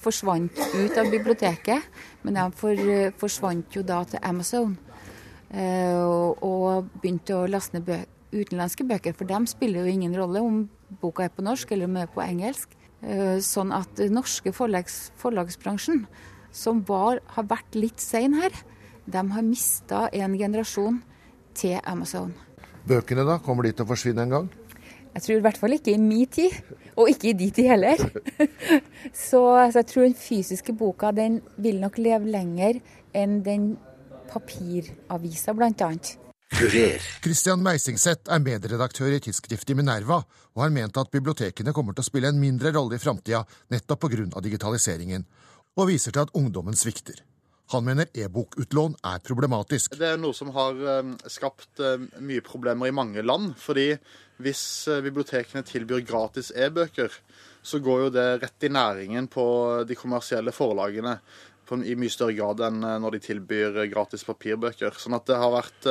forsvant 0.00 0.60
ut 0.74 0.98
av 0.98 1.10
biblioteket, 1.12 2.00
men 2.24 2.38
de 2.38 2.46
for, 2.56 2.84
forsvant 3.20 3.76
jo 3.76 3.84
da 3.86 4.02
til 4.08 4.22
Amazon. 4.26 4.76
Eh, 5.50 5.96
og, 5.98 6.42
og, 6.46 6.90
begynte 7.02 7.34
å 7.34 7.48
laste 7.50 7.78
ned 7.78 7.88
bø 7.88 8.00
utenlandske 8.30 8.84
bøker, 8.86 9.14
for 9.18 9.26
dem 9.26 9.48
spiller 9.50 9.82
jo 9.82 9.90
ingen 9.90 10.12
rolle 10.14 10.38
om 10.46 10.60
boka 11.02 11.24
er 11.24 11.32
på 11.34 11.42
norsk 11.42 11.72
eller 11.74 11.88
om 11.88 11.96
den 11.96 12.04
er 12.04 12.12
på 12.12 12.22
engelsk. 12.22 12.76
Eh, 13.02 13.40
sånn 13.42 13.72
at 13.74 14.02
norske 14.12 14.52
forlags, 14.54 15.08
forlagsbransjen, 15.18 16.04
som 16.54 16.84
var, 16.86 17.18
har 17.34 17.48
vært 17.50 17.78
litt 17.78 18.02
sein 18.02 18.36
her, 18.38 18.54
de 19.10 19.24
har 19.34 19.46
mista 19.46 20.04
en 20.14 20.36
generasjon 20.38 21.00
til 21.58 21.80
Amazon. 21.82 22.30
Bøkene, 22.86 23.26
da? 23.26 23.40
Kommer 23.42 23.66
de 23.66 23.74
til 23.74 23.86
å 23.86 23.90
forsvinne 23.90 24.22
en 24.28 24.36
gang? 24.36 24.50
Jeg 25.14 25.24
tror 25.24 25.36
i 25.36 25.44
hvert 25.44 25.58
fall 25.58 25.74
ikke 25.74 25.94
i 25.94 26.00
min 26.00 26.28
tid, 26.30 26.54
og 26.94 27.10
ikke 27.10 27.30
i 27.32 27.36
de 27.36 27.50
tid 27.54 27.70
heller. 27.72 27.98
så, 29.26 29.42
så, 29.72 29.78
jeg 29.80 29.86
tror 29.90 30.06
den 30.06 30.18
fysiske 30.18 30.74
boka 30.76 31.10
den 31.16 31.40
vil 31.58 31.80
nok 31.82 31.98
leve 31.98 32.30
lenger 32.30 32.78
enn 33.16 33.40
den 33.46 33.72
papiravisa, 34.30 35.54
bl.a. 35.56 35.90
Christian 36.50 37.62
Meisingseth 37.62 38.30
er 38.30 38.42
medredaktør 38.42 39.14
i 39.14 39.20
tidsskriftet 39.22 39.78
Minerva, 39.78 40.20
og 40.54 40.64
har 40.64 40.72
ment 40.74 40.98
at 40.98 41.10
bibliotekene 41.12 41.74
kommer 41.74 41.94
til 41.94 42.02
å 42.02 42.08
spille 42.10 42.30
en 42.30 42.40
mindre 42.42 42.72
rolle 42.74 42.98
i 42.98 43.02
framtida 43.02 43.44
nettopp 43.70 44.06
pga. 44.06 44.42
digitaliseringen, 44.42 45.26
og 45.78 45.90
viser 45.90 46.14
til 46.14 46.26
at 46.26 46.34
ungdommen 46.34 46.74
svikter. 46.74 47.22
Han 47.70 47.86
mener 47.86 48.08
e-bokutlån 48.18 48.96
er 49.06 49.20
problematisk. 49.22 49.94
Det 49.98 50.08
er 50.08 50.18
noe 50.18 50.34
som 50.34 50.50
har 50.56 50.80
eh, 50.80 51.12
skapt 51.30 51.82
eh, 51.84 52.02
mye 52.18 52.42
problemer 52.42 52.90
i 52.90 52.94
mange 52.94 53.22
land. 53.22 53.54
fordi 53.58 53.92
hvis 54.42 54.88
eh, 54.88 55.02
bibliotekene 55.04 55.62
tilbyr 55.66 56.02
gratis 56.02 56.50
e-bøker, 56.50 57.14
så 57.62 57.78
går 57.78 58.02
jo 58.06 58.10
det 58.16 58.26
rett 58.42 58.66
i 58.66 58.72
næringen 58.72 59.28
på 59.30 59.44
de 59.86 59.94
kommersielle 59.94 60.52
forlagene 60.56 61.18
i 61.86 61.94
mye 61.94 62.10
større 62.10 62.34
grad 62.34 62.62
enn 62.66 62.80
når 62.82 63.14
de 63.14 63.18
tilbyr 63.28 63.76
gratis 63.92 64.24
papirbøker. 64.26 64.96
Sånn 64.98 65.14
at 65.14 65.28
det 65.28 65.36
har 65.38 65.52
vært 65.54 65.86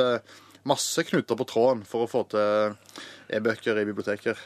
masse 0.68 1.04
knuter 1.08 1.38
på 1.38 1.46
tråden 1.48 1.84
for 1.88 2.04
å 2.04 2.10
få 2.10 2.26
til 2.32 2.76
e-bøker 3.30 3.78
i 3.78 3.86
biblioteker. 3.88 4.38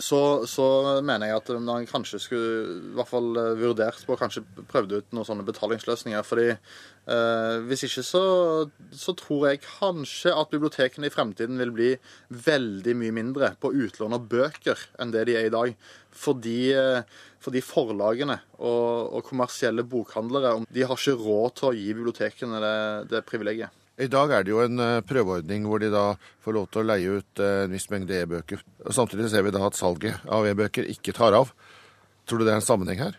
Så, 0.00 0.20
så, 0.48 0.66
mener 1.04 1.28
jeg 1.30 1.40
at 1.40 1.50
man 1.60 1.86
kanskje 1.88 2.20
skulle 2.22 2.50
i 2.72 2.94
hvert 2.96 3.10
fall 3.10 3.30
eh, 3.38 3.52
vurdert 3.60 4.04
på 4.08 4.16
kanskje 4.18 4.44
prøvd 4.70 4.96
ut 4.96 5.16
noen 5.16 5.28
sånne 5.28 5.46
betalingsløsninger. 5.46 6.24
fordi 6.26 6.48
eh, 6.50 7.56
hvis 7.68 7.84
ikke 7.88 8.04
så, 8.06 8.24
så, 8.90 9.14
tror 9.18 9.50
jeg 9.50 9.64
kanskje 9.66 10.34
at 10.34 10.52
bibliotekene 10.52 11.10
i 11.10 11.14
fremtiden 11.14 11.60
vil 11.60 11.74
bli 11.76 11.90
veldig 12.30 12.96
mye 13.02 13.16
mindre 13.20 13.54
på 13.60 13.74
utlån 13.76 14.16
av 14.16 14.28
bøker 14.30 14.86
enn 15.00 15.12
det 15.14 15.26
de 15.28 15.36
er 15.38 15.50
i 15.50 15.56
dag. 15.56 15.74
Fordi, 16.10 16.60
eh, 16.74 17.02
fordi 17.40 17.62
forlagene 17.64 18.40
og, 18.58 19.12
og, 19.12 19.20
kommersielle 19.28 19.84
bokhandlere 19.86 20.56
de 20.72 20.86
har 20.86 20.96
ikke 20.96 21.20
råd 21.20 21.60
til 21.60 21.70
å 21.70 21.76
gi 21.76 21.92
bibliotekene 21.92 22.64
det, 22.64 22.80
det 23.12 23.28
privilegiet. 23.28 23.79
I 24.00 24.08
dag 24.08 24.32
er 24.32 24.44
det 24.46 24.52
jo 24.52 24.62
en 24.64 24.80
eh, 24.80 25.02
prøveordning 25.04 25.66
hvor 25.68 25.82
de 25.82 25.90
da 25.92 26.04
får 26.44 26.56
lov 26.56 26.68
til 26.72 26.82
å 26.82 26.88
leie 26.88 27.16
ut 27.20 27.42
eh, 27.42 27.64
en 27.66 27.74
viss 27.74 27.88
mengde 27.92 28.16
e-bøker. 28.16 28.62
Samtidig 28.88 29.28
ser 29.32 29.44
vi 29.44 29.52
da 29.52 29.66
at 29.66 29.76
salget 29.76 30.22
av 30.24 30.46
e-bøker 30.48 30.88
ikke 30.88 31.12
tar 31.16 31.36
av. 31.36 31.52
Tror 32.24 32.40
du 32.40 32.46
det 32.46 32.54
er 32.54 32.60
en 32.62 32.64
sammenheng 32.64 33.02
her? 33.02 33.18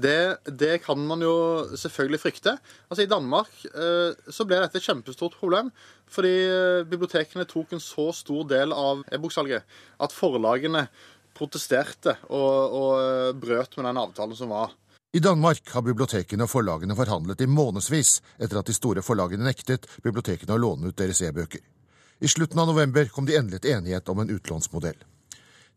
Det, 0.00 0.38
det, 0.46 0.78
kan 0.84 1.00
man 1.04 1.20
jo 1.24 1.34
selvfølgelig 1.76 2.20
frykte. 2.22 2.54
Altså 2.88 3.04
I 3.04 3.10
Danmark 3.10 3.50
eh, 3.72 4.14
så 4.30 4.46
ble 4.46 4.60
dette 4.62 4.78
et 4.78 4.86
kjempestort 4.86 5.34
problem. 5.40 5.72
Fordi 6.10 6.34
bibliotekene 6.90 7.46
tok 7.50 7.74
en 7.74 7.82
så 7.82 8.08
stor 8.14 8.46
del 8.50 8.74
av 8.74 9.02
e-boksalget 9.10 9.66
at 10.02 10.14
forlagene 10.14 10.86
protesterte 11.38 12.16
og, 12.28 12.78
og 12.78 13.42
brøt 13.42 13.76
med 13.78 13.90
den 13.90 14.00
avtalen 14.02 14.38
som 14.38 14.54
var. 14.54 14.74
I 15.12 15.18
Danmark 15.18 15.72
har 15.74 15.82
bibliotekene 15.82 16.44
og 16.46 16.52
forlagene 16.52 16.94
forhandlet 16.94 17.40
i 17.42 17.46
månedsvis 17.50 18.10
etter 18.38 18.60
at 18.60 18.68
de 18.68 18.74
store 18.76 19.02
forlagene 19.02 19.42
nektet 19.42 19.88
bibliotekene 20.04 20.54
å 20.54 20.60
låne 20.62 20.92
ut 20.92 20.98
deres 21.00 21.18
e-bøker. 21.26 21.64
I 22.22 22.28
slutten 22.30 22.60
av 22.62 22.68
november 22.70 23.08
kom 23.10 23.26
de 23.26 23.34
endelig 23.34 23.64
til 23.64 23.72
enighet 23.74 24.06
om 24.12 24.20
en 24.22 24.30
utlånsmodell. 24.30 25.00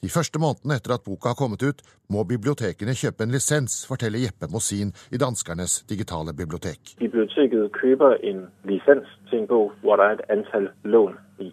De 0.05 0.11
første 0.13 0.37
månedene 0.37 0.77
etter 0.77 0.93
at 0.93 1.05
boka 1.07 1.31
har 1.31 1.39
kommet 1.39 1.65
ut, 1.65 1.81
må 2.13 2.21
bibliotekene 2.29 2.93
kjøpe 2.93 3.25
en 3.25 3.33
lisens, 3.33 3.79
forteller 3.89 4.21
Jeppe 4.21 4.51
Mosin 4.53 4.91
i 5.09 5.17
danskernes 5.17 5.79
digitale 5.89 6.35
bibliotek. 6.37 6.93
Biblioteket 7.01 7.79
kjøper 7.79 8.19
en 8.29 8.43
lisens 8.69 9.09
til 9.31 9.39
en 9.39 9.49
bok 9.49 9.73
hvor 9.81 9.97
det 9.97 10.11
er 10.11 10.19
et 10.19 10.29
antall 10.37 10.69
lån 10.85 11.17
i. 11.41 11.49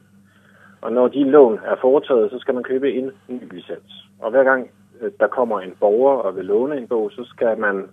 Og 0.84 0.92
Når 0.92 1.16
de 1.16 1.24
lån 1.32 1.56
er 1.64 1.80
foretatt, 1.80 2.28
så 2.28 2.42
skal 2.44 2.60
man 2.60 2.68
kjøpe 2.68 2.92
en 2.92 3.08
ny 3.32 3.40
lisens. 3.54 4.04
Og 4.20 4.36
Hver 4.36 4.44
gang 4.44 4.68
der 5.20 5.28
kommer 5.28 5.60
en 5.60 5.74
borger 5.80 6.22
og 6.22 6.36
vil 6.36 6.44
låne 6.44 6.76
en 6.76 6.88
bog, 6.88 7.10
så 7.12 7.24
skal 7.24 7.58
man 7.58 7.90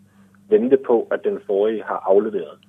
vente 0.49 0.77
på 0.87 1.07
at 1.11 1.19
den 1.23 1.39
forrige 1.47 1.83
har 1.83 2.03
avlevert. 2.11 2.59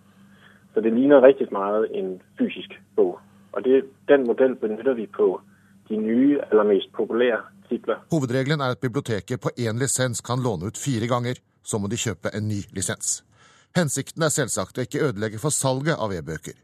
Så 0.75 0.81
det 0.81 0.93
ligner 0.93 1.23
riktig 1.23 1.49
mye 1.53 1.89
en 1.95 2.23
fysisk 2.39 2.81
bog. 2.97 3.19
Og 3.53 3.65
det, 3.65 3.85
Den 4.09 4.27
modell 4.27 4.55
benytter 4.55 4.95
vi 4.95 5.07
på 5.07 5.41
de 5.89 5.97
nye 5.97 6.41
eller 6.51 6.63
mest 6.63 6.93
populære 6.93 7.41
titler. 7.69 7.97
Hovedregelen 8.11 8.61
er 8.61 8.71
at 8.71 8.79
biblioteket 8.79 9.41
på 9.41 9.51
én 9.59 9.79
lisens 9.79 10.21
kan 10.21 10.39
låne 10.45 10.67
ut 10.67 10.79
fire 10.79 11.07
ganger. 11.07 11.35
Så 11.63 11.79
må 11.79 11.87
de 11.89 11.97
kjøpe 11.97 12.29
en 12.35 12.49
ny 12.49 12.61
lisens. 12.77 13.25
Hensikten 13.77 14.23
er 14.23 14.33
selvsagt 14.33 14.79
å 14.79 14.85
ikke 14.87 15.03
ødelegge 15.09 15.39
for 15.43 15.53
salget 15.53 15.97
av 15.99 16.13
e-bøker. 16.13 16.57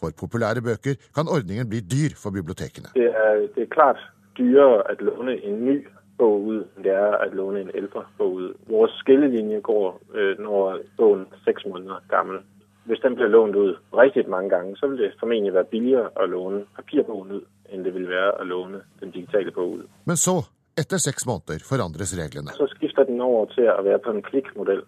For 0.00 0.10
populære 0.10 0.62
bøker 0.62 0.94
kan 1.14 1.28
ordningen 1.28 1.68
bli 1.68 1.80
dyr 1.80 2.16
for 2.16 2.30
bibliotekene. 2.30 2.90
Det 2.94 3.10
er, 3.10 3.46
det 3.54 3.62
er 3.62 3.70
klart 3.74 4.00
dyrere 4.38 4.82
å 4.82 4.96
låne 5.10 5.36
en 5.46 5.60
ny 5.66 5.76
bok 6.18 6.40
ud, 6.52 6.60
end 6.76 6.84
det 6.84 6.92
er 6.92 7.12
at 7.24 7.34
låne 7.34 7.60
en 7.60 7.70
ældre 7.74 8.02
bog 8.18 8.32
ud. 8.32 8.54
Vores 8.66 8.92
skillelinje 9.00 9.60
går 9.60 10.00
øh, 10.14 10.38
når 10.38 10.78
bogen 10.96 11.20
er 11.20 11.36
seks 11.44 11.66
måneder 11.66 11.98
gammel. 12.08 12.38
Hvis 12.84 13.00
den 13.04 13.14
bliver 13.14 13.28
lånt 13.28 13.56
ud 13.56 13.76
rigtig 14.02 14.28
mange 14.28 14.50
gange, 14.50 14.76
så 14.76 14.86
vil 14.86 14.98
det 14.98 15.12
formentlig 15.20 15.54
være 15.54 15.64
billigere 15.64 16.08
at 16.22 16.28
låne 16.28 16.64
papirbogen 16.76 17.32
ud, 17.32 17.44
end 17.72 17.84
det 17.84 17.94
vil 17.94 18.08
være 18.08 18.40
at 18.40 18.46
låne 18.46 18.80
den 19.00 19.10
digitale 19.10 19.50
bog 19.50 19.70
ud. 19.70 19.82
Men 20.04 20.16
så, 20.16 20.36
etter 20.80 20.96
seks 20.96 21.26
måneder, 21.26 21.58
forandres 21.70 22.18
reglene. 22.22 22.50
Så 22.60 22.66
skifter 22.76 23.04
den 23.04 23.20
over 23.20 23.44
til 23.56 23.66
å 23.78 23.82
være 23.82 23.98
på 23.98 24.10
en 24.10 24.22
klikmodel, 24.22 24.82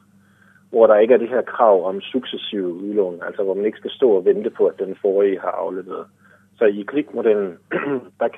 hvor 0.71 0.87
det 0.87 1.03
ikke 1.03 1.15
er 1.15 1.23
det 1.23 1.29
her 1.29 1.43
krav 1.43 1.85
om 1.89 2.01
suksessive 2.01 2.73
udlån, 2.85 3.23
altså 3.27 3.43
hvor 3.43 3.55
man 3.55 3.65
ikke 3.65 3.79
skal 3.79 3.91
stå 3.91 4.09
og 4.19 4.25
vente 4.25 4.51
på 4.51 4.67
at 4.67 4.79
den 4.79 4.97
forrige 5.03 5.41
har 5.41 5.55
avlevert. 5.65 6.07
Så 6.61 6.67
i 6.69 6.83
klikkmodellen 6.85 7.59
der 8.21 8.29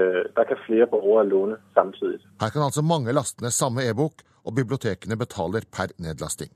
øh, 0.00 0.24
der 0.36 0.44
kan 0.44 0.58
flere 0.66 0.86
borgere 0.86 1.26
låne 1.28 1.56
samtidig. 1.74 2.20
Her 2.40 2.50
kan 2.50 2.62
altså 2.62 2.82
mange 2.82 3.12
laste 3.12 3.42
ned 3.42 3.50
samme 3.50 3.80
e-bok, 3.90 4.12
og 4.44 4.54
bibliotekene 4.54 5.16
betaler 5.16 5.62
per 5.76 5.88
nedlasting. 6.04 6.50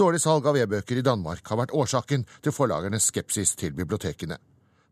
Dårlig 0.00 0.20
salg 0.20 0.46
av 0.48 0.56
e-bøker 0.56 0.96
i 0.96 1.04
Danmark 1.10 1.40
har 1.48 1.60
vært 1.60 1.76
årsaken 1.80 2.24
til 2.44 2.52
forlagernes 2.52 3.08
skepsis 3.12 3.56
til 3.56 3.76
bibliotekene. 3.76 4.36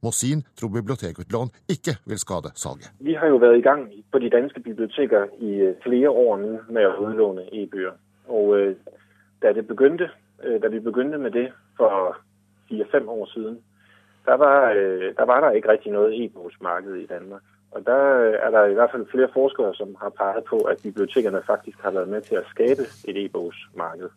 Mosin 0.05 0.45
tror 0.57 0.69
bibliotekutlån 0.69 1.49
ikke 1.75 1.97
vil 2.07 2.19
skade 2.19 2.51
salget. 2.55 2.93
Vi 3.01 3.15
har 3.21 3.27
jo 3.33 3.41
vært 3.41 3.59
i 3.59 3.67
gang 3.69 3.83
på 4.13 4.19
de 4.19 4.31
danske 4.37 4.61
biblioteker 4.61 5.29
i 5.41 5.53
øh, 5.69 5.75
flere 5.85 6.11
år 6.11 6.37
nå 6.45 6.53
med 6.69 6.91
å 6.91 6.97
utlåne 7.09 7.49
e-bøker. 7.53 7.97
Og 8.29 8.57
øh, 8.59 8.75
da, 9.43 9.53
det 9.53 9.65
begynte, 9.67 10.11
da 10.63 10.69
vi 10.69 10.81
begynte 10.81 11.19
med 11.19 11.33
det 11.33 11.49
for 11.77 12.17
fire-fem 12.69 13.09
år 13.09 13.27
siden, 13.33 13.57
der 14.29 14.37
var, 14.45 14.59
der 15.19 15.27
var 15.33 15.41
der 15.41 15.51
ikke 15.51 15.69
rigtig 15.69 15.93
noget 15.93 16.25
e-bogsmarked 16.25 16.95
i 16.95 17.07
Danmark. 17.07 17.43
Og 17.75 17.81
Der 17.87 18.01
er 18.45 18.51
der 18.51 18.65
i 18.67 18.75
hvert 18.75 18.91
fald 18.93 19.07
flere 19.15 19.31
forskere 19.39 19.75
som 19.75 19.97
har 20.03 20.13
peget 20.21 20.45
på 20.53 20.59
at 20.71 20.77
bibliotekerne 20.83 21.43
faktisk 21.47 21.79
har 21.85 21.91
været 21.91 22.09
med 22.09 22.21
til 22.21 22.35
at 22.35 22.47
skabe 22.55 22.83
et 23.09 23.17
e-bogsmarked. 23.25 24.09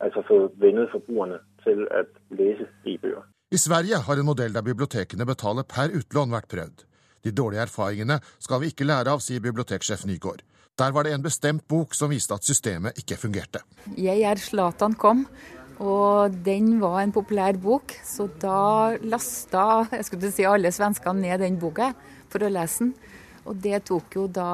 Altså 0.00 0.22
få 0.28 0.52
vendet 0.64 0.88
forbrugerne 0.90 1.38
til 1.64 1.78
at 1.90 2.08
læse 2.30 2.64
e-bøger. 2.86 3.22
I 3.50 3.56
Sverige 3.56 3.96
har 4.06 4.14
en 4.14 4.26
modell 4.26 4.54
der 4.54 4.62
bibliotekene 4.62 5.26
betaler 5.26 5.62
per 5.74 5.92
utlån 5.98 6.32
vært 6.32 6.48
prøvd. 6.54 6.78
De 7.24 7.32
dårlige 7.40 7.60
erfaringene 7.60 8.16
skal 8.40 8.60
vi 8.60 8.72
ikke 8.72 8.88
lære 8.88 9.12
av, 9.12 9.20
sier 9.20 9.44
biblioteksjef 9.44 10.06
Nygaard. 10.08 10.40
Der 10.78 10.90
var 10.96 11.04
det 11.04 11.12
en 11.14 11.22
bestemt 11.22 11.66
bok 11.68 11.94
som 11.94 12.10
viste 12.10 12.34
at 12.34 12.44
systemet 12.48 12.96
ikke 12.96 13.20
fungerte. 13.20 13.60
Jeg 13.98 14.24
er 14.24 14.40
Zlatan 14.40 14.94
kom, 14.94 15.26
og 15.80 16.34
den 16.44 16.76
var 16.82 17.00
en 17.02 17.14
populær 17.14 17.56
bok. 17.60 17.94
Så 18.04 18.28
da 18.42 18.98
lasta 19.00 19.86
jeg 19.92 20.08
skulle 20.08 20.32
si 20.34 20.46
alle 20.48 20.72
svenskene 20.74 21.24
ned 21.24 21.44
den 21.44 21.58
boka 21.60 21.92
for 22.32 22.44
å 22.44 22.52
lese 22.52 22.84
den. 22.86 22.94
Og 23.42 23.58
det 23.58 23.80
tok 23.88 24.14
jo 24.14 24.28
da 24.30 24.52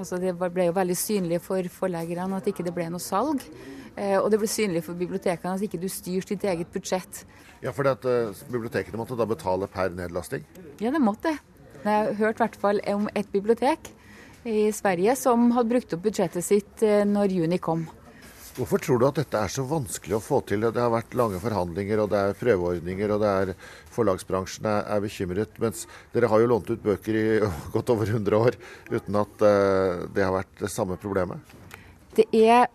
Altså 0.00 0.16
det 0.16 0.32
ble 0.40 0.64
jo 0.70 0.72
veldig 0.72 0.96
synlig 0.96 1.42
for 1.44 1.66
forleggerne 1.68 2.38
at 2.38 2.48
ikke 2.48 2.64
det 2.64 2.72
ble 2.74 2.88
noe 2.92 3.02
salg. 3.02 3.44
Eh, 3.92 4.16
og 4.16 4.30
det 4.32 4.40
ble 4.40 4.48
synlig 4.48 4.84
for 4.86 4.96
bibliotekene 4.96 5.58
at 5.58 5.64
ikke 5.66 5.80
du 5.80 5.88
styrte 5.92 6.32
ditt 6.32 6.46
eget 6.48 6.70
budsjett. 6.72 7.24
Ja, 7.62 7.74
for 7.76 7.86
at 7.86 8.06
uh, 8.08 8.32
bibliotekene 8.50 8.98
måtte 8.98 9.18
da 9.18 9.26
betale 9.28 9.68
per 9.70 9.92
nedlasting? 9.94 10.46
Ja, 10.80 10.90
det 10.90 11.02
måtte. 11.02 11.36
Jeg 11.84 12.16
hørte 12.18 12.40
i 12.40 12.44
hvert 12.46 12.56
fall 12.62 12.80
om 12.90 13.04
et 13.14 13.28
bibliotek 13.30 13.92
i 14.48 14.70
Sverige 14.74 15.14
som 15.18 15.50
hadde 15.54 15.70
brukt 15.70 15.92
opp 15.94 16.02
budsjettet 16.08 16.46
sitt 16.46 16.82
uh, 16.82 17.02
når 17.06 17.36
juni 17.36 17.60
kom. 17.62 17.84
Hvorfor 18.52 18.82
tror 18.84 18.98
du 19.00 19.06
at 19.06 19.16
dette 19.16 19.38
er 19.40 19.48
så 19.48 19.62
vanskelig 19.64 20.18
å 20.18 20.20
få 20.20 20.42
til? 20.44 20.66
Det 20.66 20.80
har 20.80 20.90
vært 20.92 21.14
lange 21.16 21.38
forhandlinger, 21.40 22.02
og 22.02 22.10
det 22.12 22.18
er 22.20 22.34
prøveordninger, 22.36 23.14
og 23.14 23.22
det 23.22 23.30
er 23.30 23.52
forlagsbransjen 23.94 24.68
er, 24.68 25.00
bekymret. 25.00 25.56
Mens 25.62 25.86
dere 26.12 26.28
har 26.28 26.42
jo 26.42 26.50
lånt 26.50 26.68
ut 26.68 26.84
bøker 26.84 27.16
i 27.16 27.24
godt 27.74 27.94
over 27.94 28.12
100 28.12 28.36
år 28.36 28.58
uten 28.92 29.18
at 29.22 29.46
uh, 29.46 30.04
det 30.12 30.26
har 30.26 30.36
vært 30.36 30.52
det 30.60 30.72
samme 30.74 31.00
problemet? 31.00 31.56
Det 32.12 32.28
er 32.36 32.68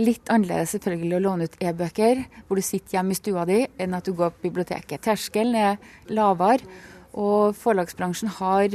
litt 0.00 0.32
annerledes 0.32 0.72
selvfølgelig 0.78 1.18
å 1.18 1.24
låne 1.28 1.44
ut 1.44 1.60
e-bøker, 1.60 2.24
hvor 2.48 2.56
du 2.56 2.64
sitter 2.64 2.96
hjemme 2.96 3.12
i 3.12 3.20
stua 3.20 3.44
di, 3.52 3.60
enn 3.84 3.98
at 3.98 4.08
du 4.08 4.16
går 4.16 4.32
på 4.32 4.46
biblioteket. 4.48 5.04
Terskelen 5.04 5.58
er 5.60 5.80
lavere, 6.08 6.64
og 7.12 7.52
forlagsbransjen 7.60 8.32
har, 8.40 8.72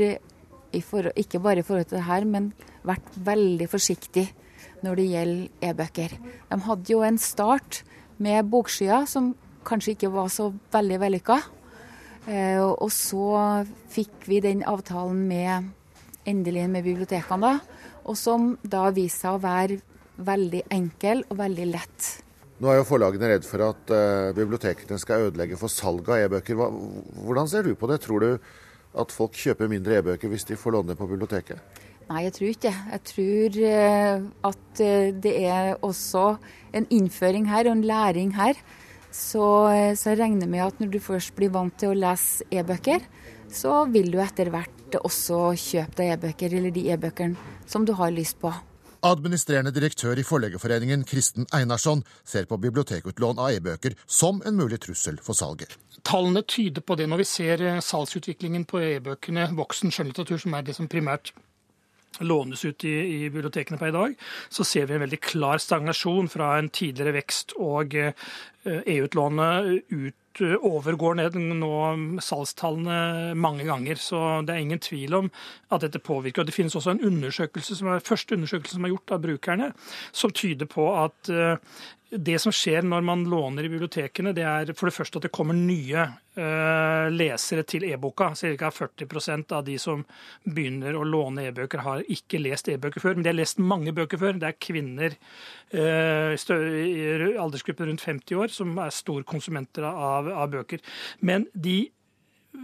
ikke 0.70 1.42
bare 1.42 1.64
i 1.64 1.66
forhold 1.66 1.90
til 1.90 1.98
det 1.98 2.10
her, 2.12 2.30
men 2.30 2.52
vært 2.86 3.18
veldig 3.26 3.74
forsiktig 3.74 4.30
når 4.86 5.00
det 5.00 5.08
gjelder 5.12 5.70
e-bøker. 5.70 6.16
De 6.52 6.60
hadde 6.68 6.94
jo 6.94 7.04
en 7.06 7.20
start 7.22 7.82
med 8.22 8.50
Bokskya 8.52 9.04
som 9.10 9.34
kanskje 9.68 9.96
ikke 9.96 10.12
var 10.14 10.30
så 10.34 10.52
veldig 10.74 11.00
vellykka. 11.04 11.40
Eh, 12.28 12.62
og 12.62 12.92
så 12.92 13.66
fikk 13.92 14.28
vi 14.28 14.42
den 14.44 14.64
avtalen 14.68 15.24
med 15.30 15.74
endelig 16.28 16.68
med 16.70 16.84
bibliotekene, 16.84 17.54
da, 17.54 17.84
og 18.08 18.18
som 18.20 18.54
da 18.68 18.90
viste 18.92 19.24
seg 19.24 19.38
å 19.38 19.44
være 19.44 19.80
veldig 20.28 20.64
enkel 20.74 21.24
og 21.30 21.38
veldig 21.40 21.68
lett. 21.72 22.08
Nå 22.58 22.72
er 22.72 22.80
jo 22.80 22.88
forlagene 22.90 23.30
redd 23.30 23.46
for 23.46 23.62
at 23.68 23.92
uh, 23.94 24.34
bibliotekene 24.36 24.98
skal 25.00 25.28
ødelegge 25.28 25.60
for 25.62 25.70
salget 25.70 26.10
av 26.10 26.24
e-bøker. 26.26 26.58
Hvordan 26.58 27.50
ser 27.52 27.68
du 27.68 27.76
på 27.78 27.90
det? 27.92 28.00
Tror 28.02 28.24
du 28.24 28.32
at 28.98 29.14
folk 29.14 29.38
kjøper 29.38 29.70
mindre 29.70 30.00
e-bøker 30.00 30.32
hvis 30.32 30.48
de 30.50 30.58
får 30.58 30.74
låne 30.74 30.98
på 30.98 31.08
biblioteket? 31.08 31.77
Nei, 32.08 32.24
jeg 32.24 32.36
tror 32.38 32.50
ikke 32.50 32.68
det. 32.68 32.76
Jeg 32.94 33.04
tror 33.12 33.58
uh, 33.68 34.28
at 34.52 34.82
uh, 34.84 35.08
det 35.26 35.34
er 35.44 35.74
også 35.84 36.26
en 36.78 36.88
innføring 36.94 37.50
her 37.52 37.68
og 37.68 37.78
en 37.78 37.88
læring 37.88 38.36
her. 38.38 38.60
Så, 39.12 39.44
så 39.98 40.12
jeg 40.12 40.20
regner 40.20 40.48
med 40.48 40.62
at 40.62 40.80
når 40.80 40.92
du 40.94 41.00
først 41.02 41.34
blir 41.36 41.50
vant 41.50 41.74
til 41.80 41.90
å 41.90 41.98
lese 41.98 42.46
e-bøker, 42.54 43.02
så 43.50 43.86
vil 43.90 44.12
du 44.14 44.20
etter 44.22 44.52
hvert 44.54 44.98
også 45.00 45.56
kjøpe 45.58 45.98
deg 45.98 46.12
e-bøker, 46.14 46.58
eller 46.60 46.76
de 46.76 46.84
e-bøkene 46.94 47.56
som 47.68 47.88
du 47.88 47.96
har 47.98 48.14
lyst 48.14 48.38
på. 48.44 48.52
Administrerende 49.08 49.72
direktør 49.72 50.18
i 50.18 50.26
Forleggerforeningen, 50.26 51.04
Kristen 51.08 51.46
Einarsson, 51.54 52.02
ser 52.26 52.48
på 52.50 52.58
bibliotekutlån 52.58 53.40
av 53.40 53.52
e-bøker 53.54 53.96
som 54.06 54.42
en 54.46 54.58
mulig 54.58 54.80
trussel 54.84 55.20
for 55.24 55.38
salget. 55.38 55.78
Tallene 56.08 56.42
tyder 56.42 56.82
på 56.82 56.98
det 56.98 57.08
når 57.10 57.22
vi 57.22 57.28
ser 57.30 57.62
eh, 57.62 57.82
salgsutviklingen 57.84 58.66
på 58.70 58.82
e-bøkene, 58.82 59.50
voksen 59.58 59.94
skjønnlitteratur, 59.94 60.42
som 60.42 60.56
er 60.58 60.66
det 60.66 60.78
som 60.78 60.90
primært 60.90 61.34
lånes 62.20 62.66
ut 62.66 62.86
i, 62.86 62.94
i, 63.24 63.30
bibliotekene 63.30 63.78
på 63.78 63.88
i 63.88 63.96
dag, 63.96 64.16
så 64.50 64.66
ser 64.66 64.88
vi 64.88 64.98
en 64.98 65.04
veldig 65.06 65.20
klar 65.22 65.62
stagnasjon 65.62 66.30
fra 66.32 66.56
en 66.58 66.70
tidligere 66.74 67.16
vekst. 67.20 67.58
Og 67.62 67.98
eh, 67.98 68.14
e-utlånet 68.66 69.94
ut 69.94 70.16
overgår 70.46 71.16
ned 71.18 71.38
nå 71.38 72.20
salgstallene 72.22 73.34
mange 73.40 73.66
ganger. 73.68 73.98
Så 74.02 74.20
det 74.46 74.54
er 74.54 74.64
ingen 74.66 74.82
tvil 74.84 75.16
om 75.18 75.30
at 75.74 75.82
dette 75.86 76.02
påvirker. 76.04 76.42
Og 76.42 76.50
Det 76.50 76.56
finnes 76.56 76.76
også 76.76 76.96
en 76.96 77.06
undersøkelse 77.10 77.78
som 77.80 77.92
er, 77.92 78.06
første 78.06 78.38
undersøkelse 78.38 78.78
som 78.78 78.86
er 78.86 78.94
gjort 78.94 79.16
av 79.16 79.24
brukerne, 79.24 79.72
som 80.12 80.34
tyder 80.34 80.70
på 80.70 80.90
at 80.98 81.32
eh, 81.34 81.58
det 82.10 82.38
som 82.40 82.54
skjer 82.56 82.86
når 82.88 83.04
man 83.04 83.24
låner 83.28 83.66
i 83.68 83.72
bibliotekene, 83.72 84.32
det 84.36 84.46
er 84.48 84.72
for 84.78 84.88
det 84.88 84.96
første 84.96 85.20
at 85.20 85.26
det 85.28 85.32
kommer 85.36 85.58
nye 85.58 86.06
uh, 86.40 87.08
lesere 87.12 87.66
til 87.68 87.84
e-boka. 87.90 88.30
Ca. 88.38 88.70
40% 88.72 89.52
av 89.58 89.66
de 89.68 89.76
som 89.82 90.06
begynner 90.46 90.96
å 90.96 91.04
låne 91.04 91.50
e-bøker, 91.50 91.84
har 91.84 92.06
ikke 92.08 92.40
lest 92.40 92.72
e-bøker 92.72 93.04
før. 93.04 93.18
Men 93.18 93.28
de 93.28 93.34
har 93.34 93.40
lest 93.40 93.60
mange 93.60 93.92
bøker 93.96 94.22
før. 94.22 94.40
Det 94.40 94.48
er 94.48 94.60
kvinner 94.70 95.18
uh, 95.76 96.32
i 96.32 97.36
aldersgruppen 97.36 97.92
rundt 97.92 98.08
50 98.08 98.40
år 98.40 98.56
som 98.56 98.72
er 98.80 98.96
storkonsumenter 98.96 99.90
av, 99.92 100.32
av 100.32 100.52
bøker. 100.56 100.84
Men 101.20 101.50
de 101.54 101.82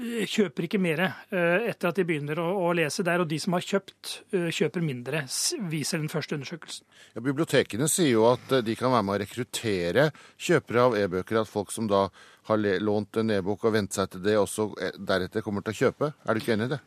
kjøper 0.01 0.65
ikke 0.65 0.79
mer 0.81 1.01
eh, 1.03 1.67
etter 1.69 1.89
at 1.89 1.99
de 1.99 2.05
begynner 2.07 2.39
å, 2.41 2.71
lese 2.75 3.05
der, 3.05 3.21
og 3.21 3.29
de 3.29 3.37
som 3.41 3.55
har 3.55 3.65
kjøpt, 3.65 4.13
eh, 4.33 4.49
kjøper 4.53 4.83
mindre, 4.85 5.23
viser 5.71 6.01
den 6.01 6.11
første 6.11 6.37
undersøkelsen. 6.37 6.85
Ja, 7.13 7.23
bibliotekene 7.23 7.87
sier 7.91 8.15
jo 8.15 8.27
at 8.31 8.51
eh, 8.51 8.63
de 8.65 8.75
kan 8.79 8.93
være 8.93 9.05
med 9.07 9.15
å 9.15 9.21
rekruttere 9.23 10.09
kjøpere 10.41 10.87
av 10.87 10.97
e-bøker, 10.99 11.41
at 11.43 11.51
folk 11.51 11.73
som 11.75 11.89
da 11.91 12.07
har 12.49 12.59
lånt 12.83 13.21
en 13.21 13.31
e-bok 13.37 13.67
og 13.69 13.75
vent 13.77 13.95
seg 13.95 14.11
til 14.11 14.23
det, 14.25 14.37
også 14.39 14.71
deretter 14.97 15.45
kommer 15.45 15.63
til 15.63 15.75
å 15.75 15.81
kjøpe. 15.85 16.13
Er 16.25 16.33
du 16.33 16.43
ikke 16.43 16.57
enig 16.57 16.71
i 16.71 16.75
det? 16.75 16.81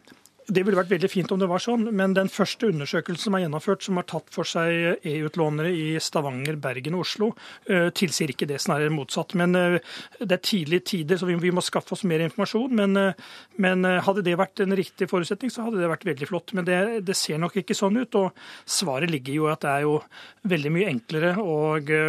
Det 0.47 0.63
ville 0.63 0.79
vært 0.79 0.93
veldig 0.93 1.09
fint 1.11 1.33
om 1.35 1.41
det 1.41 1.49
var 1.51 1.59
sånn, 1.63 1.89
men 1.99 2.13
den 2.15 2.29
første 2.31 2.69
undersøkelsen 2.71 3.25
som 3.25 3.35
er 3.35 3.43
gjennomført, 3.43 3.83
som 3.83 3.99
har 3.99 4.05
tatt 4.07 4.29
for 4.31 4.47
seg 4.47 5.03
e-utlånere 5.03 5.73
i 5.75 5.87
Stavanger, 6.03 6.55
Bergen 6.63 6.95
og 6.95 7.03
Oslo, 7.03 7.33
eh, 7.67 7.89
tilsier 7.91 8.31
ikke 8.31 8.47
det, 8.47 8.61
snarere 8.63 8.95
motsatt. 8.95 9.35
Men 9.35 9.59
eh, 9.59 9.81
det 10.21 10.39
er 10.39 10.45
tidlige 10.47 10.87
tider, 10.93 11.19
så 11.19 11.27
vi 11.27 11.51
må 11.51 11.65
skaffe 11.67 11.97
oss 11.97 12.07
mer 12.07 12.23
informasjon. 12.29 12.79
Men, 12.79 12.95
eh, 13.01 13.27
men 13.59 13.83
hadde 14.07 14.23
det 14.23 14.39
vært 14.39 14.63
en 14.63 14.79
riktig 14.79 15.11
forutsetning, 15.11 15.51
så 15.51 15.67
hadde 15.67 15.83
det 15.83 15.91
vært 15.91 16.07
veldig 16.07 16.31
flott. 16.31 16.55
Men 16.55 16.71
det, 16.71 16.81
det, 17.11 17.19
ser 17.19 17.43
nok 17.43 17.59
ikke 17.59 17.75
sånn 17.75 17.99
ut. 17.99 18.23
Og 18.23 18.47
svaret 18.63 19.11
ligger 19.11 19.41
jo 19.41 19.51
i 19.51 19.55
at 19.57 19.67
det 19.67 19.75
er 19.75 19.87
jo 19.89 19.99
veldig 20.47 20.77
mye 20.79 20.91
enklere 20.95 21.37
å 21.43 21.59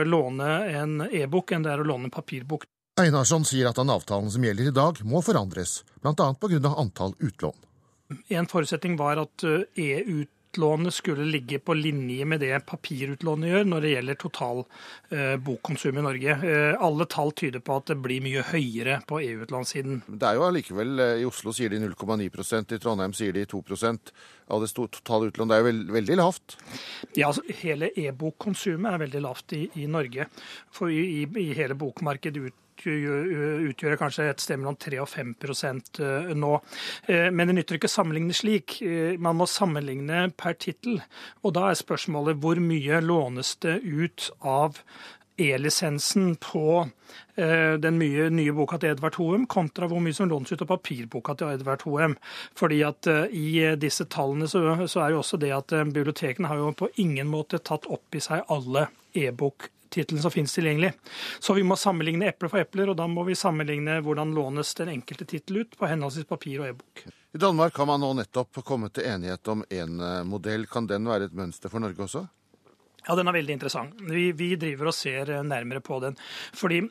låne 0.06 0.56
en 0.77 1.00
e-bok 1.10 1.58
enn 1.58 1.65
det 1.65 1.74
er 1.74 1.82
å 1.82 1.89
låne 1.89 2.12
en 2.12 2.13
papirbok. 2.13 2.70
Einarsson 3.01 3.46
sier 3.46 3.70
at 3.70 3.77
den 3.77 3.94
avtalen 3.94 4.29
som 4.34 4.46
gjelder 4.46 4.70
i 4.70 4.74
dag, 4.74 5.01
må 5.06 5.25
forandres, 5.25 5.82
bl.a. 6.01 6.13
pga. 6.38 6.77
antall 6.77 7.17
utlån. 7.17 7.65
En 8.28 8.48
forutsetning 8.48 8.98
var 9.00 9.20
at 9.20 9.44
eh, 9.44 9.64
e-utlånet 9.84 10.96
skulle 10.96 11.26
ligge 11.28 11.60
på 11.60 11.76
linje 11.76 12.26
med 12.26 12.40
det 12.40 12.62
papirutlånet 12.70 13.52
gjør 13.52 13.66
når 13.68 13.84
det 13.84 13.92
gjelder 13.92 14.20
total 14.22 14.62
eh, 15.12 15.34
bokkonsum 15.44 16.00
i 16.00 16.06
Norge. 16.06 16.38
Eh, 16.48 16.78
alle 16.88 17.08
tall 17.12 17.34
tyder 17.36 17.64
på 17.64 17.76
at 17.82 17.92
det 17.92 17.98
blir 18.04 18.24
mye 18.24 18.46
høyere 18.48 19.02
på 19.10 19.20
EU-utlånssiden. 19.26 20.06
Det 20.08 20.30
er 20.30 20.40
jo 20.40 20.46
allikevel, 20.48 20.94
I 21.20 21.28
Oslo 21.28 21.52
sier 21.56 21.74
de 21.74 21.82
0,9% 21.84 22.76
i 22.78 22.80
Trondheim 22.84 23.16
sier 23.18 23.36
de 23.36 23.44
2% 23.44 24.14
av 24.56 24.64
det 24.64 24.72
totale 24.78 25.28
utlånet. 25.28 25.52
Det 25.52 25.58
er 25.58 25.66
jo 25.66 25.70
veld, 25.72 25.92
veldig 25.98 26.20
lavt? 26.22 26.56
Ja, 27.18 27.34
altså, 27.34 27.44
Hele 27.60 27.92
e-bokkonsumet 27.92 28.94
er 28.94 29.04
veldig 29.04 29.26
lavt 29.28 29.58
i, 29.58 29.66
i 29.84 29.90
Norge. 29.92 30.30
For 30.72 30.94
i, 30.94 31.04
i, 31.26 31.28
i 31.44 31.52
hele 31.60 31.76
bokmarkedet 31.76 32.48
ut 32.48 32.64
utgjør 32.86 33.98
kanskje 34.00 34.29
et 34.31 34.43
sted 34.43 34.60
mellom 34.62 34.77
3 34.79 35.01
og 35.01 35.10
5 35.10 35.34
eh, 35.41 36.34
nå. 36.38 36.53
Eh, 37.07 37.29
men 37.31 37.50
det 37.50 37.57
nytter 37.57 37.79
ikke 37.79 37.89
å 37.89 37.96
sammenligne 37.98 38.36
slik. 38.36 38.79
Eh, 38.81 39.17
man 39.19 39.39
må 39.39 39.48
sammenligne 39.50 40.27
per 40.38 40.57
tittel. 40.60 41.01
Og 41.43 41.55
da 41.57 41.69
er 41.69 41.79
spørsmålet 41.79 42.39
hvor 42.41 42.62
mye 42.62 43.01
lånes 43.01 43.55
det 43.63 43.79
ut 43.84 44.29
av 44.41 44.81
E-lisensen 45.38 46.31
på 46.41 46.88
den 47.38 48.00
mye 48.01 48.24
nye 48.34 48.53
boka 48.57 48.79
til 48.81 48.96
Edvard 48.96 49.19
Hoem, 49.22 49.43
kontra 49.46 49.86
hvor 49.86 50.01
mye 50.01 50.15
som 50.17 50.31
lånes 50.31 50.50
ut 50.50 50.63
av 50.65 50.72
papirboka 50.72 51.36
til 51.38 51.51
Edvard 51.53 51.86
Hoem. 51.86 52.15
Fordi 52.57 52.79
at 52.81 53.05
I 53.29 53.77
disse 53.77 54.07
tallene 54.10 54.50
så, 54.50 54.63
så 54.89 55.03
er 55.03 55.13
jo 55.13 55.22
også 55.22 55.38
det 55.38 55.53
at 55.53 55.75
bibliotekene 55.93 56.50
har 56.50 56.57
jo 56.57 56.74
på 56.81 56.89
ingen 57.05 57.29
måte 57.29 57.62
tatt 57.62 57.86
opp 57.86 58.17
i 58.17 58.24
seg 58.25 58.50
alle 58.50 58.88
e-bok 59.13 59.69
tittelen 59.89 60.22
som 60.24 60.34
finnes 60.34 60.53
tilgjengelig. 60.53 60.94
Så 61.39 61.56
vi 61.58 61.65
må 61.67 61.77
sammenligne 61.79 62.29
epler 62.32 62.51
for 62.53 62.62
epler, 62.62 62.91
og 62.91 63.00
da 63.00 63.08
må 63.12 63.25
vi 63.27 63.38
sammenligne 63.38 64.00
hvordan 64.06 64.36
lånes 64.38 64.74
den 64.79 64.94
enkelte 64.94 65.27
tittel 65.29 65.63
ut 65.63 65.77
på 65.79 65.89
henholdsvis 65.89 66.29
papir 66.29 66.62
og 66.62 66.72
e-bok. 66.72 67.08
I 67.34 67.41
Danmark 67.41 67.75
har 67.77 67.89
man 67.89 68.01
nå 68.01 68.13
nettopp 68.17 68.63
kommet 68.65 68.96
til 68.98 69.10
enighet 69.10 69.53
om 69.53 69.63
én 69.70 69.88
en 69.88 70.27
modell. 70.27 70.67
Kan 70.67 70.88
den 70.88 71.08
være 71.08 71.29
et 71.29 71.38
mønster 71.38 71.72
for 71.72 71.84
Norge 71.84 72.03
også? 72.03 72.27
Ja, 73.08 73.15
den 73.15 73.29
er 73.29 73.38
veldig 73.38 73.56
interessant. 73.56 74.00
Vi, 74.03 74.32
vi 74.36 74.56
driver 74.60 74.89
og 74.91 74.96
ser 74.96 75.32
eh, 75.32 75.44
nærmere 75.46 75.79
på 75.84 76.00
den. 76.03 76.17
Fordi 76.58 76.82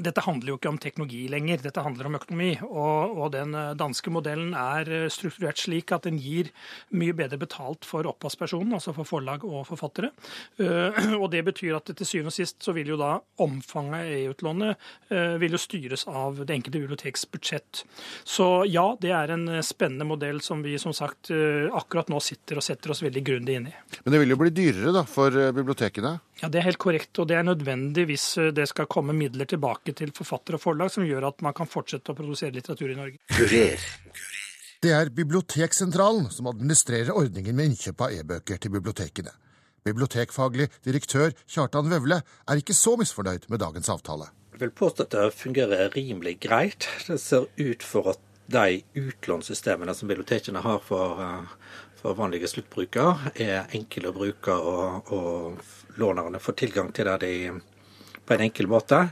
dette 0.00 0.22
handler 0.24 0.54
jo 0.54 0.56
ikke 0.56 0.70
om 0.70 0.78
teknologi 0.80 1.26
lenger, 1.28 1.60
dette 1.60 1.82
handler 1.84 2.08
om 2.08 2.16
økonomi. 2.16 2.52
Og, 2.64 3.12
og, 3.12 3.26
den 3.34 3.52
eh, 3.58 3.74
danske 3.76 4.12
modellen 4.12 4.54
er 4.56 4.88
eh, 4.88 5.08
strukturert 5.12 5.60
slik 5.60 5.92
at 5.92 6.06
den 6.08 6.16
gir 6.20 6.48
mye 6.96 7.12
bedre 7.16 7.36
betalt 7.40 7.84
for 7.88 8.08
opphavspersonen, 8.08 8.72
altså 8.78 8.94
for 8.96 9.08
forlag 9.08 9.44
og 9.44 9.66
forfattere. 9.68 10.12
Uh, 10.60 11.12
og 11.22 11.28
det 11.34 11.42
betyr 11.44 11.76
at 11.76 11.90
til 11.92 12.08
syvende 12.08 12.32
og 12.32 12.36
sist 12.36 12.62
så 12.64 12.72
vil 12.76 12.94
jo 12.94 12.98
da 13.00 13.18
omfanget 13.42 13.98
av 13.98 14.10
EU-utlånet 14.12 14.88
vil 15.40 15.54
jo 15.54 15.60
styres 15.60 16.04
av 16.08 16.38
det 16.46 16.54
enkelte 16.54 16.80
biblioteks 16.80 17.24
budsjett. 17.32 17.82
Så 18.24 18.46
ja, 18.70 18.84
det 19.02 19.12
er 19.14 19.32
en 19.34 19.44
spennende 19.66 20.06
modell 20.08 20.40
som 20.44 20.62
vi 20.64 20.78
som 20.80 20.94
sagt 20.96 21.30
akkurat 21.32 22.08
nå 22.12 22.20
sitter 22.24 22.60
og 22.60 22.64
setter 22.64 22.94
oss 22.94 23.02
veldig 23.04 23.24
grundig 23.26 23.58
inn 23.58 23.68
i. 23.68 23.74
Men 24.04 24.14
det 24.14 24.22
vil 24.22 24.34
jo 24.34 24.38
bli 24.40 24.54
dyrere 24.54 24.94
da 24.96 25.04
for 25.08 25.36
bibliotekene? 25.56 26.16
Ja, 26.40 26.48
Det 26.48 26.58
er 26.58 26.66
helt 26.66 26.80
korrekt, 26.80 27.18
og 27.18 27.28
det 27.28 27.36
er 27.36 27.44
nødvendig 27.46 28.06
hvis 28.08 28.24
eh, 28.40 28.52
det 28.56 28.68
skal 28.70 28.88
komme 28.90 29.14
midler 29.14 29.46
tilbake 29.46 29.92
til 29.94 30.14
forfatter 30.16 30.56
og 30.56 30.62
forlag 30.64 30.90
som 30.90 31.06
gjør 31.06 31.28
at 31.28 31.44
man 31.44 31.54
kan 31.54 31.70
fortsette 31.70 32.12
å 32.12 32.18
produsere 32.18 32.54
litteratur 32.56 32.90
i 32.90 32.98
Norge. 32.98 33.20
Kurer. 33.30 33.84
Det 34.82 34.90
er 34.90 35.12
Biblioteksentralen 35.14 36.26
som 36.34 36.48
administrerer 36.50 37.14
ordningen 37.14 37.54
med 37.54 37.70
innkjøp 37.70 38.00
av 38.02 38.16
e-bøker 38.16 38.58
til 38.58 38.72
bibliotekene. 38.74 39.30
Bibliotekfaglig 39.86 40.68
direktør 40.82 41.30
Kjartan 41.46 41.90
Vevle 41.90 42.22
er 42.22 42.58
ikke 42.58 42.74
så 42.74 42.96
misfornøyd 42.98 43.46
med 43.50 43.62
dagens 43.62 43.90
avtale. 43.92 44.30
Jeg 44.54 44.64
vil 44.64 44.74
påstå 44.78 45.06
at 45.06 45.14
det 45.14 45.28
fungerer 45.38 45.94
rimelig 45.94 46.36
greit. 46.42 46.88
Det 47.06 47.20
ser 47.22 47.46
ut 47.58 47.86
for 47.86 48.12
at 48.14 48.20
de 48.52 48.82
utlånssystemene 48.98 49.94
som 49.94 50.10
bibliotekene 50.10 50.62
har 50.62 50.82
for, 50.82 51.22
eh, 51.22 51.78
for 52.02 52.18
vanlige 52.18 52.50
sluttbrukere, 52.50 53.32
er 53.34 53.70
enkle 53.72 54.10
å 54.10 54.16
bruke 54.16 54.52
og, 54.52 55.12
og 55.12 55.62
lånerne 56.00 56.40
får 56.42 56.58
tilgang 56.62 56.92
til 56.92 57.08
det 57.10 57.18
de, 57.24 57.32
på 58.24 58.34
en 58.34 58.44
enkel 58.48 58.68
måte. 58.70 59.04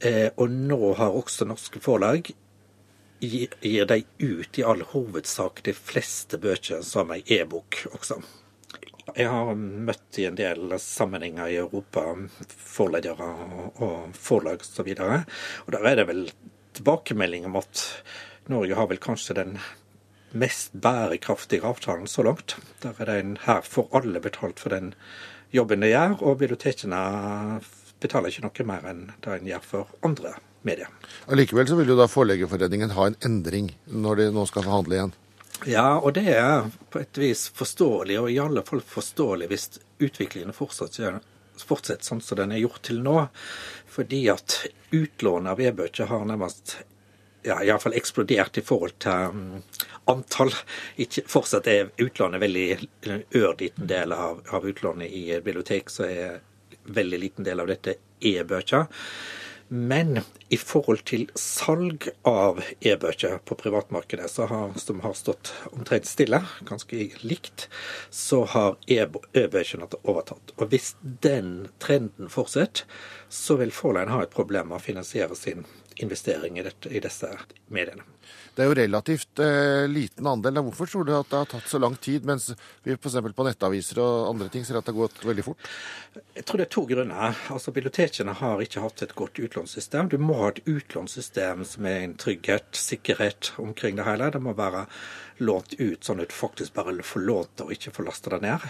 Eh, 0.00 0.28
og 0.36 0.50
nå 0.52 0.94
har 0.98 1.16
også 1.16 1.48
norske 1.48 1.80
forlag 1.80 2.30
gir, 3.20 3.48
gir 3.60 3.86
de 3.88 4.02
ut 4.18 4.58
i 4.58 4.64
all 4.64 4.82
hovedsak 4.92 5.62
de 5.64 5.74
fleste 5.76 6.38
bøker 6.40 6.82
som 6.84 7.12
ei 7.14 7.22
e-bok 7.38 7.86
også. 7.92 8.20
Jeg 9.14 9.30
har 9.30 9.54
møtt 9.54 10.18
i 10.18 10.26
en 10.26 10.36
del 10.36 10.74
sammenhenger 10.82 11.48
i 11.48 11.58
Europa 11.60 12.02
forleggere 12.50 13.28
og 13.78 14.16
forlag 14.18 14.64
osv. 14.64 14.90
Og, 14.98 15.36
og 15.64 15.76
der 15.76 15.90
er 15.92 16.00
det 16.00 16.08
vel 16.10 16.24
tilbakemelding 16.76 17.46
om 17.48 17.60
at 17.62 17.84
Norge 18.50 18.76
har 18.78 18.90
vel 18.90 19.00
kanskje 19.02 19.38
den 19.38 19.56
mest 20.36 20.74
bærekraftige 20.74 21.64
avtalen 21.64 22.10
så 22.10 22.26
langt. 22.26 22.58
Der 22.82 22.98
er 22.98 23.08
det 23.08 23.20
en 23.22 23.38
her 23.46 23.62
får 23.64 23.88
alle 23.96 24.20
betalt 24.20 24.60
for 24.60 24.74
den 24.74 24.92
jobben 25.54 25.84
de 25.84 25.92
gjør, 25.92 26.18
og 26.22 26.40
bibliotekene 26.40 27.00
betaler 28.02 28.32
ikke 28.32 28.44
noe 28.46 28.66
mer 28.68 28.88
enn 28.90 29.06
det 29.24 29.38
en 29.38 29.50
gjør 29.50 29.64
for 29.64 29.94
andre 30.06 30.34
medier. 30.66 30.90
Allikevel 31.30 31.68
så 31.68 31.78
vil 31.78 31.92
jo 31.92 31.98
da 31.98 32.08
Forleggerforeningen 32.10 32.94
ha 32.96 33.06
en 33.10 33.18
endring 33.24 33.70
når 33.86 34.20
de 34.20 34.26
nå 34.34 34.44
skal 34.50 34.66
forhandle 34.66 34.98
igjen? 34.98 35.14
Ja, 35.64 35.96
og 35.96 36.12
det 36.18 36.26
er 36.34 36.66
på 36.92 37.00
et 37.00 37.16
vis 37.16 37.46
forståelig, 37.56 38.18
og 38.20 38.28
i 38.32 38.40
alle 38.42 38.64
fall 38.66 38.82
forståelig 38.84 39.48
hvis 39.48 39.70
utviklingen 40.04 40.52
fortsetter, 40.56 41.22
fortsetter 41.56 42.04
sånn 42.04 42.20
som 42.24 42.42
den 42.42 42.52
er 42.52 42.60
gjort 42.60 42.82
til 42.84 43.00
nå. 43.04 43.22
Fordi 43.88 44.26
at 44.28 44.58
utlånet 44.92 45.54
av 45.54 45.62
e-bøker 45.64 46.10
har 46.10 46.26
nærmest 46.28 46.76
ja, 47.46 47.60
iallfall 47.62 47.96
eksplodert 47.96 48.58
i 48.58 48.64
forhold 48.66 48.98
til 49.02 49.30
um, 49.32 49.62
antall. 50.10 50.52
Ikke, 51.02 51.24
fortsatt 51.30 51.70
er 51.70 51.92
utlånet 52.02 52.42
veldig 52.42 52.66
en 52.76 53.24
ørliten 53.38 53.88
del 53.90 54.14
av, 54.16 54.42
av 54.50 54.66
utlånet 54.68 55.10
i 55.10 55.24
bibliotek, 55.38 55.90
så 55.92 56.08
er 56.10 56.38
veldig 56.86 57.22
liten 57.22 57.46
del 57.46 57.62
av 57.62 57.70
dette 57.70 57.98
e-bøker. 58.20 58.86
Men 59.68 60.20
i 60.48 60.56
forhold 60.60 61.00
til 61.10 61.24
salg 61.34 62.06
av 62.28 62.60
e-bøker 62.86 63.40
på 63.42 63.56
privatmarkedet, 63.58 64.28
har, 64.46 64.76
som 64.78 65.00
har 65.02 65.16
stått 65.18 65.50
omtrent 65.72 66.06
stille, 66.06 66.38
ganske 66.68 67.08
likt, 67.26 67.66
så 68.14 68.44
har 68.52 68.76
e-bøkene 68.86 69.88
overtatt. 70.04 70.54
Og 70.60 70.70
hvis 70.70 70.94
den 71.02 71.66
trenden 71.82 72.30
fortsetter, 72.30 72.86
så 73.28 73.58
vil 73.58 73.74
Forlein 73.74 74.12
ha 74.14 74.22
et 74.22 74.34
problem 74.34 74.70
med 74.70 74.78
å 74.78 74.86
finansiere 74.86 75.34
sin 75.34 75.66
investering 76.02 76.58
i, 76.58 76.62
dette, 76.62 76.88
i 76.88 77.00
disse 77.00 77.30
mediene. 77.68 78.04
Det 78.56 78.64
er 78.64 78.70
jo 78.70 78.76
relativt 78.78 79.42
eh, 79.44 79.84
liten 79.90 80.26
andel. 80.26 80.62
Hvorfor 80.64 80.88
tror 80.88 81.04
du 81.04 81.12
at 81.16 81.28
det 81.28 81.40
har 81.42 81.50
tatt 81.50 81.68
så 81.68 81.80
lang 81.82 81.96
tid, 82.00 82.24
mens 82.24 82.48
vi 82.86 82.94
f.eks. 82.96 83.18
på 83.36 83.46
nettaviser 83.46 84.00
og 84.00 84.30
andre 84.30 84.48
ting 84.52 84.64
ser 84.64 84.78
at 84.80 84.86
det 84.86 84.94
har 84.94 85.02
gått 85.02 85.26
veldig 85.28 85.44
fort? 85.44 85.68
Jeg 86.38 86.46
tror 86.48 86.62
det 86.62 86.66
er 86.66 86.72
to 86.72 86.86
grunner. 86.88 87.36
Altså, 87.52 87.74
Bibliotekene 87.76 88.36
har 88.40 88.64
ikke 88.64 88.84
hatt 88.86 89.04
et 89.04 89.14
godt 89.18 89.42
utlånssystem. 89.44 90.08
Du 90.08 90.16
må 90.22 90.38
ha 90.40 90.48
et 90.54 90.62
utlånssystem 90.64 91.66
som 91.68 91.90
er 91.90 92.06
en 92.06 92.16
trygghet, 92.16 92.70
sikkerhet 92.80 93.52
omkring 93.60 94.00
det 94.00 94.08
hele. 94.08 94.32
Det 94.32 94.40
må 94.40 94.56
være 94.56 94.86
lånt 95.44 95.74
ut 95.76 96.04
sånn 96.04 96.22
at 96.24 96.32
du 96.32 96.36
faktisk 96.36 96.72
bare 96.78 96.96
får 97.04 97.24
lånt 97.28 97.60
og 97.64 97.72
ikke 97.74 97.92
får 97.92 98.08
lasta 98.08 98.32
det 98.32 98.40
ned. 98.46 98.66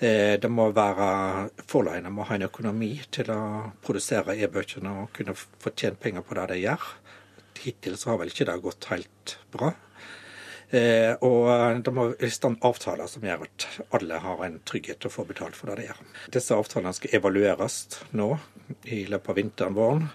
Eh, 0.00 0.34
det 0.40 0.48
må 0.48 0.70
være 0.72 1.50
Forlagene 1.68 2.12
må 2.14 2.24
ha 2.24 2.38
en 2.38 2.46
økonomi 2.48 2.94
til 3.12 3.28
å 3.34 3.40
produsere 3.84 4.38
e-bøkene 4.40 4.94
og 5.02 5.12
kunne 5.16 5.36
få 5.36 5.74
tjent 5.74 6.00
penger 6.00 6.24
på 6.24 6.38
det 6.38 6.46
de 6.54 6.62
gjør 6.62 6.86
hittil 7.64 7.96
så 8.00 8.12
har 8.12 8.20
vel 8.20 8.32
ikke 8.32 8.48
det 8.48 8.58
gått 8.64 8.90
helt 8.90 9.36
bra. 9.52 9.72
Eh, 10.70 11.16
og 11.26 11.82
det 11.82 11.92
må 11.94 12.04
i 12.22 12.30
stand 12.30 12.60
avtaler 12.62 13.08
som 13.10 13.24
gjør 13.26 13.42
at 13.48 13.66
alle 13.96 14.20
har 14.22 14.44
en 14.46 14.60
trygghet 14.62 15.00
til 15.02 15.10
å 15.10 15.14
få 15.16 15.24
betalt 15.26 15.58
for 15.58 15.70
det 15.70 15.80
de 15.80 15.88
gjør. 15.88 16.04
Disse 16.36 16.54
avtalene 16.54 16.94
skal 16.94 17.16
evalueres 17.18 17.80
nå 18.14 18.28
i 18.86 19.02
løpet 19.10 19.32
av 19.32 19.40
vinteren 19.40 19.78
våren. 19.78 20.06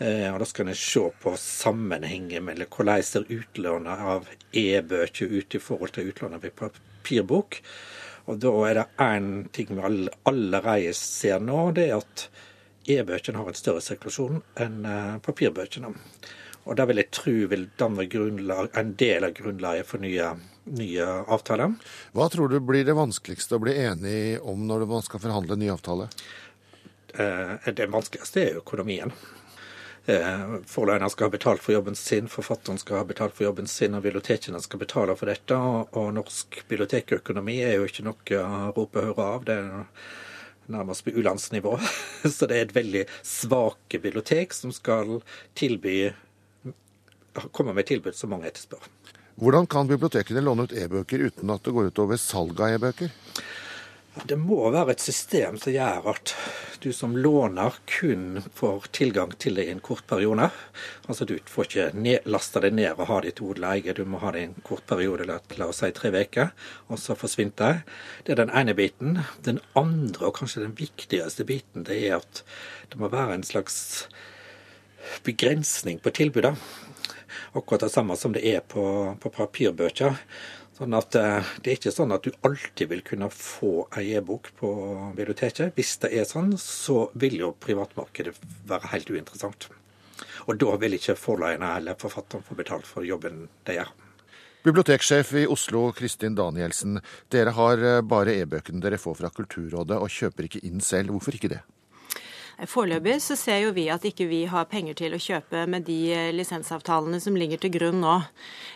Eh, 0.00 0.32
og 0.32 0.40
Da 0.40 0.48
skal 0.48 0.72
en 0.72 0.74
se 0.74 1.04
på 1.20 1.34
sammenhengen 1.36 2.46
mellom 2.48 2.72
hvordan 2.72 3.04
ser 3.04 3.28
utlånet 3.28 4.06
av 4.14 4.28
e-bøker 4.56 5.28
ut 5.28 5.54
i 5.54 5.60
forhold 5.60 5.92
til 5.92 6.08
utlånet 6.08 6.46
ved 6.46 6.56
papirbok. 6.56 7.60
Og 8.26 8.40
Da 8.40 8.52
er 8.70 8.74
det 8.74 8.88
én 8.96 9.50
ting 9.52 9.74
vi 9.76 10.08
allerede 10.24 10.94
ser 10.94 11.40
nå, 11.40 11.72
det 11.76 11.90
er 11.90 11.98
at 11.98 12.30
e-bøkene 12.88 13.36
har 13.36 13.48
en 13.48 13.58
større 13.58 13.84
sirkulasjon 13.84 14.40
enn 14.56 14.84
eh, 14.88 15.18
papirbøkene. 15.20 15.92
Og 16.70 16.78
det 16.78 16.86
vil 16.86 17.00
jeg 17.02 17.10
tro 17.10 17.32
vil 17.50 17.64
danne 17.80 18.06
en 18.78 18.92
del 18.94 19.26
av 19.26 19.34
grunnlaget 19.34 19.88
for 19.88 20.02
nye, 20.02 20.28
nye 20.70 21.08
avtaler. 21.26 21.74
Hva 22.14 22.28
tror 22.30 22.52
du 22.52 22.60
blir 22.62 22.86
det 22.86 22.94
vanskeligste 22.94 23.58
å 23.58 23.64
bli 23.64 23.74
enig 23.82 24.38
om 24.38 24.62
når 24.68 24.86
man 24.86 25.02
skal 25.02 25.22
forhandle 25.24 25.58
en 25.58 25.64
ny 25.64 25.72
avtale? 25.74 26.06
Eh, 27.18 27.72
det 27.74 27.90
vanskeligste 27.90 28.44
er 28.44 28.60
økonomien. 28.62 29.10
Eh, 30.06 30.46
Forleggerne 30.70 31.10
skal 31.10 31.26
ha 31.26 31.34
betalt 31.34 31.66
for 31.66 31.74
jobben 31.74 31.98
sin, 31.98 32.30
forfatteren 32.30 32.78
skal 32.78 33.02
ha 33.02 33.08
betalt 33.10 33.34
for 33.34 33.48
jobben 33.48 33.66
sin, 33.66 33.98
og 33.98 34.06
bibliotekene 34.06 34.62
skal 34.62 34.84
betale 34.86 35.18
for 35.18 35.30
dette. 35.30 35.58
Og 35.98 36.14
norsk 36.16 36.62
bibliotekøkonomi 36.70 37.60
er 37.66 37.80
jo 37.80 37.90
ikke 37.90 38.06
noe 38.06 38.40
å 38.46 38.72
rope 38.78 39.08
hurra 39.10 39.30
av. 39.34 39.46
Det 39.50 39.58
er 39.58 39.86
nærmest 40.70 41.02
på 41.02 41.18
u-landsnivå. 41.18 41.76
Så 42.36 42.46
det 42.46 42.56
er 42.56 42.66
et 42.68 42.78
veldig 42.78 43.06
svake 43.26 43.98
bibliotek 43.98 44.54
som 44.54 44.70
skal 44.70 45.18
tilby 45.58 46.12
komme 47.52 47.74
med 47.76 47.86
tilbud 47.90 48.16
som 48.16 48.32
mange 48.34 48.50
etterspør. 48.50 48.84
Hvordan 49.40 49.66
kan 49.70 49.88
bibliotekene 49.88 50.42
låne 50.44 50.66
ut 50.68 50.76
e-bøker 50.76 51.22
uten 51.30 51.50
at 51.54 51.64
det 51.64 51.72
går 51.72 51.92
utover 51.92 52.20
salg 52.20 52.60
av 52.60 52.74
e-bøker? 52.76 53.12
Det 54.26 54.36
må 54.36 54.58
være 54.74 54.96
et 54.96 55.02
system 55.02 55.54
som 55.62 55.70
gjør 55.70 56.08
at 56.10 56.32
du 56.82 56.88
som 56.92 57.12
låner 57.16 57.76
kun 57.88 58.40
får 58.58 58.88
tilgang 58.96 59.30
til 59.38 59.54
det 59.56 59.68
i 59.68 59.72
en 59.72 59.82
kort 59.84 60.02
periode. 60.10 60.48
Altså 61.06 61.24
Du 61.24 61.36
får 61.46 61.68
ikke 61.68 61.86
ned, 61.94 62.26
laste 62.26 62.60
det 62.64 62.72
ned 62.74 62.98
og 62.98 63.06
ha 63.06 63.20
det 63.20 63.30
i 63.30 63.36
til 63.38 63.52
odel. 63.52 63.92
Du 63.94 64.02
må 64.04 64.18
ha 64.18 64.32
det 64.34 64.42
i 64.42 64.48
en 64.48 64.58
kort 64.66 64.82
periode, 64.90 65.28
la 65.28 65.68
oss 65.68 65.80
si 65.84 65.92
tre 65.94 66.10
uker, 66.10 66.50
og 66.88 66.98
så 66.98 67.14
forsvinner 67.14 67.56
det. 67.60 67.72
Det 68.26 68.34
er 68.34 68.42
den 68.42 68.54
ene 68.56 68.74
biten. 68.74 69.20
Den 69.46 69.60
andre, 69.78 70.26
og 70.26 70.36
kanskje 70.40 70.66
den 70.66 70.76
viktigste 70.76 71.46
biten, 71.46 71.86
det 71.86 72.02
er 72.08 72.18
at 72.18 72.42
det 72.90 72.98
må 72.98 73.12
være 73.12 73.38
en 73.38 73.46
slags 73.46 74.08
begrensning 75.24 76.00
på 76.02 76.10
tilbudet. 76.10 76.56
Akkurat 77.52 77.82
det 77.86 77.92
samme 77.92 78.16
som 78.16 78.34
det 78.34 78.44
er 78.46 78.60
på, 78.62 78.82
på 79.20 79.32
papirbøker. 79.34 80.18
Sånn 80.80 80.94
at 80.96 81.16
eh, 81.18 81.48
Det 81.60 81.72
er 81.72 81.78
ikke 81.78 81.92
sånn 81.92 82.14
at 82.14 82.24
du 82.24 82.30
alltid 82.46 82.88
vil 82.92 83.02
kunne 83.04 83.28
få 83.34 83.88
ei 84.00 84.14
e-bok 84.16 84.52
på 84.56 84.70
biblioteket. 85.16 85.74
Hvis 85.76 85.98
det 86.04 86.12
er 86.16 86.28
sånn, 86.28 86.54
så 86.56 87.10
vil 87.20 87.36
jo 87.42 87.50
privatmarkedet 87.60 88.36
være 88.70 88.92
helt 88.94 89.10
uinteressant. 89.10 89.68
Og 90.46 90.56
da 90.60 90.76
vil 90.80 90.96
ikke 90.96 91.18
forlagene 91.20 91.74
eller 91.80 91.98
forfatteren 92.00 92.46
få 92.46 92.56
betalt 92.56 92.88
for 92.88 93.04
jobben 93.04 93.44
de 93.68 93.76
gjør. 93.76 93.90
Biblioteksjef 94.64 95.34
i 95.40 95.46
Oslo, 95.48 95.86
Kristin 95.96 96.34
Danielsen. 96.36 96.98
Dere 97.32 97.52
har 97.56 97.84
eh, 97.84 98.00
bare 98.04 98.38
e-bøkene 98.40 98.80
dere 98.84 99.00
får 99.00 99.20
fra 99.20 99.34
Kulturrådet, 99.36 99.98
og 99.98 100.12
kjøper 100.12 100.48
ikke 100.48 100.64
inn 100.68 100.80
selv. 100.84 101.14
Hvorfor 101.16 101.36
ikke 101.36 101.52
det? 101.56 101.62
Foreløpig 102.68 103.14
så 103.24 103.36
ser 103.40 103.62
jo 103.62 103.70
vi 103.72 103.86
at 103.92 104.04
ikke 104.04 104.26
vi 104.28 104.42
har 104.50 104.66
penger 104.68 104.96
til 104.98 105.14
å 105.16 105.20
kjøpe 105.22 105.62
med 105.70 105.86
de 105.86 105.98
eh, 106.12 106.32
lisensavtalene 106.34 107.20
som 107.22 107.36
ligger 107.38 107.60
til 107.62 107.72
grunn 107.72 108.02
nå. 108.02 108.16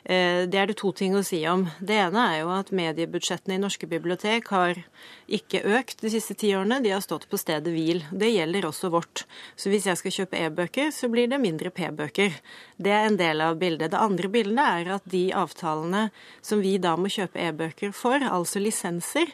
Eh, 0.04 0.44
det 0.48 0.60
er 0.60 0.70
det 0.70 0.78
to 0.80 0.92
ting 0.96 1.12
å 1.18 1.24
si 1.26 1.42
om. 1.50 1.66
Det 1.84 1.98
ene 2.06 2.22
er 2.30 2.38
jo 2.40 2.52
at 2.54 2.72
mediebudsjettene 2.72 3.58
i 3.58 3.60
norske 3.60 3.88
bibliotek 3.90 4.48
har 4.54 4.80
ikke 5.28 5.60
økt 5.76 6.00
de 6.00 6.12
siste 6.14 6.36
ti 6.40 6.54
årene. 6.56 6.80
De 6.84 6.94
har 6.94 7.04
stått 7.04 7.28
på 7.28 7.40
stedet 7.40 7.74
hvil. 7.74 8.00
Det 8.08 8.32
gjelder 8.32 8.70
også 8.70 8.92
vårt. 8.94 9.26
Så 9.56 9.68
hvis 9.72 9.90
jeg 9.90 10.00
skal 10.00 10.16
kjøpe 10.16 10.40
e-bøker, 10.46 10.88
så 10.94 11.12
blir 11.12 11.28
det 11.28 11.42
mindre 11.42 11.74
p-bøker. 11.74 12.40
Det 12.80 12.94
er 12.94 13.10
en 13.10 13.20
del 13.20 13.44
av 13.44 13.60
bildet. 13.60 13.92
Det 13.92 14.00
andre 14.00 14.32
bildet 14.32 14.64
er 14.64 14.94
at 14.96 15.12
de 15.12 15.26
avtalene 15.36 16.08
som 16.40 16.64
vi 16.64 16.78
da 16.80 16.96
må 16.96 17.12
kjøpe 17.12 17.42
e-bøker 17.50 17.92
for, 17.92 18.24
altså 18.24 18.64
lisenser, 18.64 19.28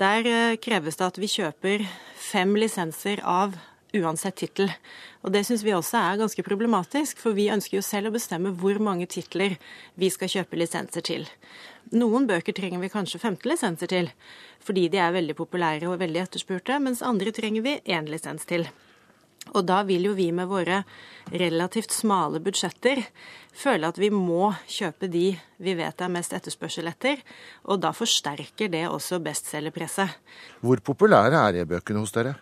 der 0.00 0.26
eh, 0.26 0.56
kreves 0.56 0.98
det 0.98 1.06
at 1.06 1.20
vi 1.20 1.30
kjøper 1.30 1.84
fem 2.18 2.54
lisenser 2.58 3.22
av 3.22 3.56
uansett 3.94 4.36
tittel. 4.36 4.72
Og 5.22 5.32
Det 5.32 5.44
syns 5.46 5.62
vi 5.64 5.74
også 5.74 5.98
er 6.00 6.20
ganske 6.20 6.42
problematisk, 6.42 7.18
for 7.22 7.36
vi 7.36 7.50
ønsker 7.52 7.78
jo 7.78 7.84
selv 7.84 8.10
å 8.10 8.14
bestemme 8.16 8.52
hvor 8.58 8.80
mange 8.82 9.06
titler 9.06 9.56
vi 9.94 10.10
skal 10.10 10.32
kjøpe 10.32 10.58
lisenser 10.58 11.04
til. 11.06 11.28
Noen 11.94 12.26
bøker 12.26 12.56
trenger 12.56 12.82
vi 12.82 12.92
kanskje 12.92 13.20
15 13.20 13.48
lisenser 13.48 13.90
til, 13.92 14.10
fordi 14.64 14.88
de 14.88 14.98
er 14.98 15.14
veldig 15.14 15.36
populære 15.38 15.88
og 15.88 16.00
veldig 16.02 16.24
etterspurte, 16.24 16.80
mens 16.80 17.04
andre 17.04 17.32
trenger 17.32 17.64
vi 17.64 17.78
én 17.86 18.08
lisens 18.10 18.48
til. 18.48 18.66
Og 19.52 19.66
da 19.68 19.82
vil 19.84 20.08
jo 20.08 20.14
vi 20.16 20.30
med 20.32 20.48
våre 20.48 20.82
relativt 21.32 21.92
smale 21.92 22.40
budsjetter 22.42 23.02
føle 23.54 23.88
at 23.88 23.98
vi 24.00 24.10
må 24.10 24.52
kjøpe 24.70 25.08
de 25.10 25.26
vi 25.62 25.74
vet 25.78 26.00
er 26.02 26.12
mest 26.12 26.34
etterspørsel 26.36 26.88
etter, 26.90 27.20
og 27.70 27.80
da 27.84 27.92
forsterker 27.94 28.72
det 28.72 28.86
også 28.88 29.20
bestselgerpresset. 29.24 30.16
Hvor 30.64 30.82
populære 30.84 31.38
er 31.38 31.62
e-bøkene 31.62 32.02
hos 32.02 32.14
dere? 32.16 32.34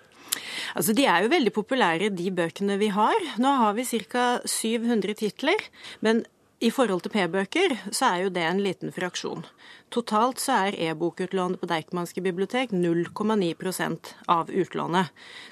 Altså, 0.74 0.94
De 0.96 1.04
er 1.04 1.24
jo 1.24 1.32
veldig 1.32 1.52
populære, 1.52 2.08
de 2.08 2.30
bøkene 2.30 2.78
vi 2.80 2.88
har. 2.88 3.18
Nå 3.38 3.56
har 3.60 3.74
vi 3.76 3.84
ca. 3.84 4.40
700 4.46 5.14
titler. 5.14 5.60
Men 6.00 6.24
i 6.62 6.70
forhold 6.70 7.02
til 7.04 7.12
p-bøker 7.14 7.76
så 7.90 8.12
er 8.12 8.24
jo 8.24 8.32
det 8.34 8.44
en 8.46 8.62
liten 8.62 8.92
fraksjon. 8.94 9.44
Totalt 9.92 10.40
så 10.40 10.58
er 10.68 10.78
e-bokutlånet 10.88 11.60
på 11.60 11.68
Deichmanske 11.68 12.22
bibliotek 12.24 12.70
0,9% 12.72 14.12
av 14.32 14.50
utlånet. 14.50 15.10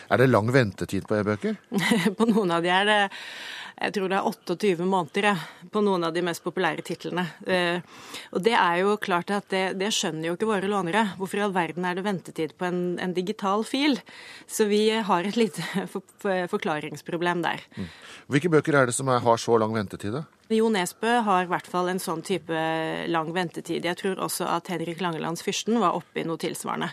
Er 0.08 0.22
det 0.22 0.30
lang 0.30 0.52
ventetid 0.54 1.08
på 1.10 1.18
e-bøker? 1.18 1.58
på 2.18 2.28
noen 2.30 2.54
av 2.54 2.64
de 2.64 2.72
er 2.72 2.88
det 2.88 3.00
jeg 3.80 3.94
tror 3.96 4.10
det 4.12 4.16
er 4.18 4.26
28 4.28 4.84
måneder 4.84 5.26
ja, 5.30 5.34
på 5.72 5.80
noen 5.80 6.02
av 6.04 6.12
de 6.12 6.20
mest 6.24 6.42
populære 6.44 6.82
titlene. 6.84 7.22
Eh, 7.48 7.80
og 8.28 8.42
det 8.44 8.52
er 8.52 8.82
jo 8.82 8.98
klart 9.00 9.32
at 9.32 9.46
det, 9.52 9.62
det, 9.80 9.88
skjønner 9.96 10.28
jo 10.28 10.34
ikke 10.36 10.50
våre 10.50 10.68
lånere. 10.68 11.06
Hvorfor 11.16 11.40
i 11.40 11.44
all 11.46 11.54
verden 11.56 11.86
er 11.88 11.96
det 11.96 12.04
ventetid 12.04 12.52
på 12.60 12.68
en, 12.68 12.82
en 13.00 13.14
digital 13.16 13.64
fil? 13.64 13.96
Så 14.44 14.68
vi 14.68 14.82
har 14.92 15.24
et 15.24 15.38
lite 15.40 15.64
for, 15.92 16.04
for, 16.20 16.44
forklaringsproblem 16.52 17.40
der. 17.46 17.64
Mm. 17.78 17.88
Hvilke 18.36 18.52
bøker 18.52 18.76
er 18.82 18.90
det 18.90 18.96
som 18.98 19.08
er, 19.08 19.24
har 19.24 19.40
så 19.40 19.56
lang 19.62 19.72
ventetid, 19.72 20.12
da? 20.18 20.26
Jo 20.50 20.66
Nesbø 20.66 21.20
har 21.22 21.44
i 21.44 21.50
hvert 21.50 21.68
fall 21.70 21.92
en 21.92 22.00
sånn 22.02 22.24
type 22.26 22.62
lang 23.06 23.28
ventetid. 23.36 23.84
Jeg 23.86 23.98
tror 24.00 24.18
også 24.26 24.48
at 24.50 24.70
Henrik 24.72 24.98
Langelands 25.02 25.44
Fyrsten 25.46 25.78
var 25.78 25.94
oppe 25.94 26.22
i 26.22 26.26
noe 26.26 26.40
tilsvarende. 26.42 26.90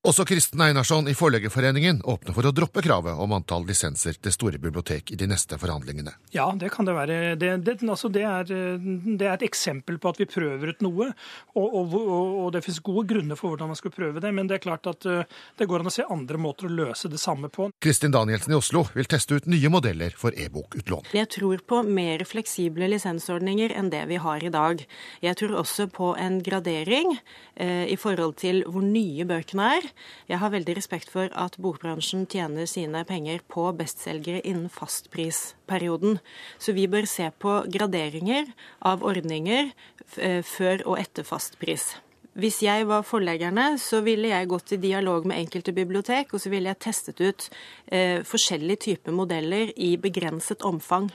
Også 0.00 0.24
Kristen 0.24 0.62
Einarsson 0.64 1.08
i 1.08 1.12
Forleggerforeningen 1.12 1.98
åpner 2.08 2.32
for 2.32 2.48
å 2.48 2.50
droppe 2.56 2.80
kravet 2.80 3.18
om 3.20 3.34
antall 3.36 3.66
lisenser 3.68 4.14
til 4.16 4.32
store 4.32 4.56
bibliotek 4.56 5.10
i 5.12 5.16
de 5.20 5.26
neste 5.28 5.58
forhandlingene. 5.60 6.14
Ja, 6.32 6.46
det 6.56 6.70
kan 6.72 6.86
det 6.88 6.94
være. 6.96 7.18
Det, 7.36 7.50
det, 7.66 7.74
altså 7.84 8.08
det, 8.08 8.22
er, 8.24 8.48
det 8.48 9.26
er, 9.26 9.34
et 9.34 9.44
eksempel 9.44 9.98
på 10.00 10.08
at 10.08 10.20
vi 10.22 10.26
prøver 10.30 10.72
ut 10.72 10.80
noe. 10.86 11.10
Og, 11.52 11.76
og, 11.82 11.96
og, 11.98 12.46
det 12.54 12.62
finnes 12.64 12.80
gode 12.86 13.04
grunner 13.10 13.36
for 13.36 13.52
hvordan 13.52 13.74
man 13.74 13.76
skal 13.76 13.92
prøve 13.92 14.22
det. 14.24 14.30
Men 14.32 14.48
det 14.48 14.56
er 14.56 14.62
klart 14.64 14.88
at 14.88 15.04
eh, 15.04 15.36
det 15.60 15.68
går 15.68 15.84
an 15.84 15.92
å 15.92 15.92
se 15.92 16.08
andre 16.08 16.40
måter 16.40 16.70
å 16.70 16.72
løse 16.78 17.12
det 17.12 17.20
samme 17.20 17.52
på. 17.52 17.68
Kristin 17.84 18.16
Danielsen 18.16 18.56
i 18.56 18.56
Oslo 18.56 18.86
vil 18.96 19.10
teste 19.12 19.36
ut 19.36 19.50
nye 19.52 19.68
modeller 19.68 20.16
for 20.16 20.32
e-bokutlån. 20.32 21.12
Jeg 21.12 21.28
tror 21.36 21.60
på 21.60 21.82
mer 21.84 22.24
fleksible 22.24 22.88
lisensordninger 22.94 23.76
enn 23.76 23.92
det 23.92 24.06
vi 24.08 24.22
har 24.24 24.48
i 24.48 24.54
dag. 24.56 24.80
Jeg 25.20 25.42
tror 25.44 25.60
også 25.60 25.90
på 25.92 26.14
en 26.16 26.40
gradering 26.40 27.18
eh, 27.60 27.84
i 27.92 28.00
forhold 28.00 28.38
til 28.40 28.64
hvor 28.64 28.88
nye 28.88 29.28
bøkene 29.28 29.70
er. 29.76 29.89
Jeg 30.30 30.40
har 30.42 30.52
veldig 30.52 30.76
respekt 30.78 31.10
for 31.12 31.32
at 31.32 31.58
bokbransjen 31.60 32.26
tjener 32.30 32.68
sine 32.70 33.04
penger 33.08 33.42
på 33.50 33.68
bestselgere 33.78 34.42
innen 34.44 34.68
fastprisperioden. 34.72 36.20
Så 36.58 36.76
vi 36.76 36.86
bør 36.90 37.08
se 37.10 37.30
på 37.38 37.60
graderinger 37.72 38.52
av 38.80 39.02
ordninger 39.06 39.72
eh, 40.16 40.40
før 40.46 40.86
og 40.86 41.00
etter 41.02 41.26
fastpris. 41.26 41.92
Hvis 42.38 42.60
jeg 42.62 42.86
var 42.86 43.02
forleggerne, 43.02 43.74
så 43.82 44.04
ville 44.06 44.30
jeg 44.30 44.48
gått 44.52 44.76
i 44.76 44.78
dialog 44.78 45.24
med 45.26 45.40
enkelte 45.42 45.74
bibliotek, 45.74 46.30
og 46.30 46.40
så 46.40 46.52
ville 46.52 46.70
jeg 46.70 46.78
testet 46.78 47.18
ut 47.20 47.48
eh, 47.90 48.22
forskjellige 48.22 48.84
typer 48.86 49.16
modeller 49.16 49.72
i 49.74 49.96
begrenset 49.98 50.62
omfang. 50.62 51.10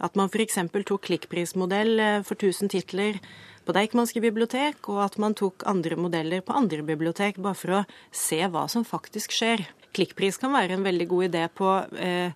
At 0.00 0.16
man 0.16 0.32
f.eks. 0.32 0.56
tok 0.72 1.04
klikkprismodell 1.04 2.00
eh, 2.00 2.22
for 2.24 2.40
1000 2.40 2.72
titler 2.72 3.20
på 3.64 3.74
Deichmanske 3.76 4.20
bibliotek, 4.24 4.88
og 4.92 5.04
at 5.06 5.18
man 5.22 5.36
tok 5.38 5.64
andre 5.68 5.96
modeller 5.98 6.44
på 6.44 6.56
andre 6.56 6.84
bibliotek, 6.86 7.40
bare 7.42 7.58
for 7.58 7.78
å 7.78 7.84
se 8.14 8.40
hva 8.44 8.66
som 8.70 8.84
faktisk 8.86 9.34
skjer. 9.34 9.64
Klikkpris 9.94 10.40
kan 10.42 10.54
være 10.54 10.76
en 10.76 10.86
veldig 10.86 11.08
god 11.10 11.28
idé 11.30 11.46
på 11.54 11.70
eh, 11.96 12.34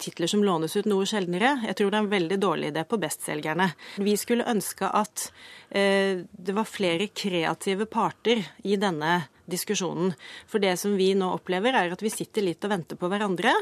titler 0.00 0.30
som 0.30 0.44
lånes 0.44 0.76
ut 0.76 0.88
noe 0.90 1.06
sjeldnere. 1.08 1.56
Jeg 1.68 1.78
tror 1.78 1.90
det 1.90 1.98
er 1.98 2.04
en 2.04 2.14
veldig 2.14 2.38
dårlig 2.42 2.72
idé 2.72 2.84
på 2.88 3.00
bestselgerne. 3.02 3.70
Vi 4.02 4.16
skulle 4.20 4.48
ønske 4.50 4.88
at 4.88 5.28
eh, 5.70 6.24
det 6.24 6.56
var 6.56 6.68
flere 6.68 7.10
kreative 7.10 7.88
parter 7.90 8.44
i 8.62 8.78
denne 8.80 9.22
diskusjonen. 9.50 10.12
For 10.48 10.62
det 10.62 10.74
som 10.80 10.94
vi 10.98 11.10
nå 11.16 11.28
opplever, 11.36 11.76
er 11.76 11.92
at 11.92 12.02
vi 12.02 12.12
sitter 12.12 12.46
litt 12.46 12.64
og 12.64 12.72
venter 12.72 12.98
på 13.00 13.08
hverandre, 13.12 13.52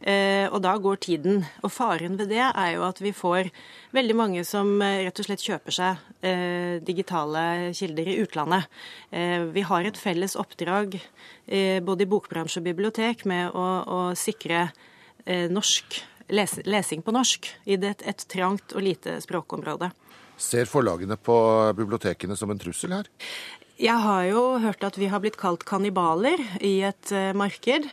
eh, 0.00 0.46
og 0.50 0.60
da 0.64 0.76
går 0.76 1.00
tiden. 1.06 1.44
Og 1.64 1.72
faren 1.72 2.18
ved 2.20 2.32
det 2.32 2.42
er 2.44 2.74
jo 2.74 2.84
at 2.88 3.00
vi 3.00 3.14
får 3.16 3.50
veldig 3.96 4.16
mange 4.16 4.44
som 4.48 4.76
eh, 4.84 5.04
rett 5.06 5.22
og 5.22 5.28
slett 5.28 5.46
kjøper 5.46 5.76
seg 5.76 6.04
eh, 6.26 6.76
digitale 6.84 7.72
kilder 7.76 8.10
i 8.10 8.20
utlandet. 8.24 8.68
Vi 9.10 9.62
har 9.66 9.86
et 9.86 9.98
felles 9.98 10.36
oppdrag 10.38 10.94
både 11.82 12.04
i 12.04 12.08
bokbransje 12.08 12.60
og 12.60 12.66
bibliotek 12.68 13.24
med 13.28 13.56
å, 13.58 13.64
å 13.82 13.98
sikre 14.18 14.68
norsk 15.50 16.00
lesing 16.30 17.02
på 17.02 17.14
norsk 17.14 17.48
i 17.66 17.74
et, 17.74 18.02
et 18.06 18.26
trangt 18.30 18.74
og 18.76 18.84
lite 18.84 19.16
språkområde. 19.24 19.90
Ser 20.40 20.68
forlagene 20.70 21.18
på 21.20 21.36
bibliotekene 21.76 22.36
som 22.38 22.52
en 22.52 22.60
trussel 22.60 22.94
her? 22.96 23.08
Jeg 23.80 23.96
har 23.96 24.26
jo 24.28 24.40
hørt 24.60 24.82
at 24.84 24.98
vi 25.00 25.06
har 25.08 25.22
blitt 25.24 25.38
kalt 25.40 25.62
kannibaler 25.64 26.36
i 26.60 26.82
et 26.84 27.12
uh, 27.16 27.30
marked. 27.32 27.86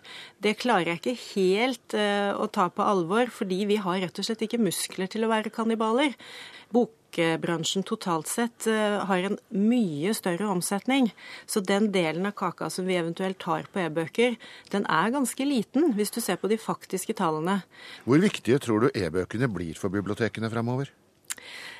Det 0.43 0.57
klarer 0.59 0.89
jeg 0.91 0.99
ikke 0.99 1.13
helt 1.37 1.95
uh, 1.95 2.35
å 2.35 2.49
ta 2.51 2.65
på 2.67 2.83
alvor, 2.83 3.31
fordi 3.31 3.61
vi 3.69 3.77
har 3.79 4.01
rett 4.03 4.19
og 4.19 4.27
slett 4.27 4.43
ikke 4.43 4.59
muskler 4.59 5.07
til 5.07 5.23
å 5.23 5.31
være 5.31 5.53
kannibaler. 5.55 6.11
Bokbransjen 6.75 7.87
totalt 7.87 8.27
sett 8.27 8.67
uh, 8.67 8.99
har 9.07 9.29
en 9.29 9.39
mye 9.55 10.11
større 10.17 10.51
omsetning, 10.51 11.07
så 11.47 11.63
den 11.63 11.87
delen 11.95 12.27
av 12.27 12.35
kaka 12.35 12.67
som 12.67 12.83
vi 12.91 12.99
eventuelt 12.99 13.39
tar 13.39 13.71
på 13.71 13.85
e-bøker, 13.85 14.35
den 14.75 14.83
er 14.91 15.15
ganske 15.15 15.47
liten, 15.47 15.93
hvis 15.95 16.11
du 16.11 16.19
ser 16.19 16.43
på 16.43 16.51
de 16.51 16.59
faktiske 16.59 17.15
tallene. 17.15 17.61
Hvor 18.03 18.19
viktige 18.27 18.59
tror 18.59 18.83
du 18.83 18.91
e-bøkene 18.91 19.47
blir 19.47 19.79
for 19.79 19.95
bibliotekene 19.95 20.51
framover? 20.51 20.91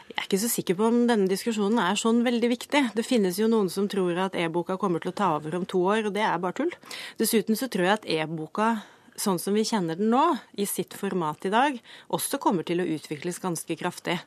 Jeg 0.08 0.18
er 0.18 0.28
ikke 0.28 0.40
så 0.40 0.50
sikker 0.52 0.78
på 0.80 0.88
om 0.88 1.00
denne 1.10 1.28
diskusjonen 1.30 1.80
er 1.84 2.00
sånn 2.00 2.24
veldig 2.26 2.50
viktig. 2.54 2.84
Det 2.96 3.06
finnes 3.06 3.40
jo 3.40 3.50
noen 3.52 3.68
som 3.72 3.90
tror 3.92 4.18
at 4.28 4.38
e-boka 4.40 4.78
kommer 4.80 5.04
til 5.04 5.12
å 5.12 5.18
ta 5.18 5.34
over 5.36 5.58
om 5.60 5.66
to 5.68 5.82
år, 5.84 6.08
og 6.08 6.16
det 6.16 6.24
er 6.24 6.38
bare 6.42 6.56
tull. 6.62 6.72
Dessuten 7.20 7.60
så 7.60 7.68
tror 7.72 7.90
jeg 7.90 8.00
at 8.00 8.08
e-boka 8.18 8.70
sånn 9.18 9.40
som 9.42 9.56
vi 9.58 9.66
kjenner 9.66 9.98
den 9.98 10.12
nå, 10.14 10.24
i 10.62 10.68
sitt 10.70 10.96
format 10.98 11.48
i 11.50 11.52
dag, 11.54 11.78
også 12.14 12.40
kommer 12.42 12.66
til 12.68 12.82
å 12.82 12.88
utvikles 12.98 13.42
ganske 13.44 13.78
kraftig. 13.80 14.20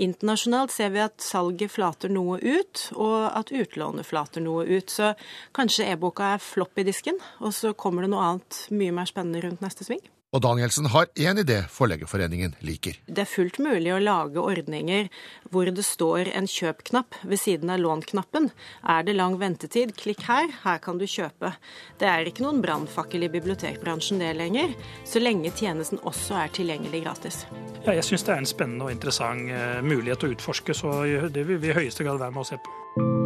Internasjonalt 0.00 0.72
ser 0.74 0.94
vi 0.94 1.02
at 1.04 1.20
salget 1.24 1.74
flater 1.74 2.12
noe 2.12 2.40
ut, 2.40 2.86
og 2.96 3.28
at 3.28 3.52
utlånet 3.52 4.08
flater 4.08 4.44
noe 4.44 4.64
ut. 4.66 4.90
Så 4.90 5.12
kanskje 5.56 5.90
e-boka 5.92 6.34
er 6.34 6.44
flopp 6.44 6.80
i 6.80 6.88
disken, 6.88 7.20
og 7.40 7.54
så 7.56 7.74
kommer 7.76 8.06
det 8.06 8.14
noe 8.14 8.32
annet 8.32 8.64
mye 8.72 8.96
mer 8.96 9.12
spennende 9.12 9.44
rundt 9.44 9.64
neste 9.64 9.86
sving. 9.86 10.02
Og 10.30 10.42
Danielsen 10.44 10.86
har 10.92 11.08
én 11.18 11.40
idé 11.42 11.56
Forleggerforeningen 11.74 12.52
liker. 12.62 13.00
Det 13.10 13.24
er 13.24 13.26
fullt 13.26 13.56
mulig 13.58 13.90
å 13.90 13.98
lage 13.98 14.38
ordninger 14.38 15.08
hvor 15.50 15.66
det 15.74 15.82
står 15.82 16.30
en 16.38 16.46
kjøp-knapp 16.46 17.16
ved 17.26 17.40
siden 17.42 17.72
av 17.74 17.80
lån-knappen. 17.82 18.46
Er 18.86 19.02
det 19.08 19.16
lang 19.18 19.40
ventetid, 19.40 19.96
klikk 19.98 20.22
her, 20.28 20.52
her 20.62 20.78
kan 20.84 21.02
du 21.02 21.06
kjøpe. 21.10 21.50
Det 21.98 22.06
er 22.06 22.30
ikke 22.30 22.46
noen 22.46 22.62
brannfakkel 22.62 23.26
i 23.26 23.32
bibliotekbransjen 23.32 24.22
det 24.22 24.36
lenger, 24.38 24.76
så 25.02 25.18
lenge 25.18 25.50
tjenesten 25.50 25.98
også 26.06 26.38
er 26.44 26.54
tilgjengelig 26.54 27.02
gratis. 27.08 27.42
Ja, 27.82 27.96
jeg 27.96 28.06
syns 28.06 28.28
det 28.28 28.36
er 28.36 28.44
en 28.44 28.52
spennende 28.52 28.86
og 28.86 28.94
interessant 28.94 29.50
eh, 29.50 29.80
mulighet 29.82 30.28
å 30.28 30.30
utforske, 30.36 30.78
så 30.78 31.00
det 31.26 31.42
vil 31.48 31.58
vi 31.58 31.74
i 31.74 31.80
høyeste 31.82 32.06
grad 32.06 32.22
være 32.22 32.36
med 32.38 32.46
å 32.46 32.52
se 32.52 32.60
på. 32.62 33.19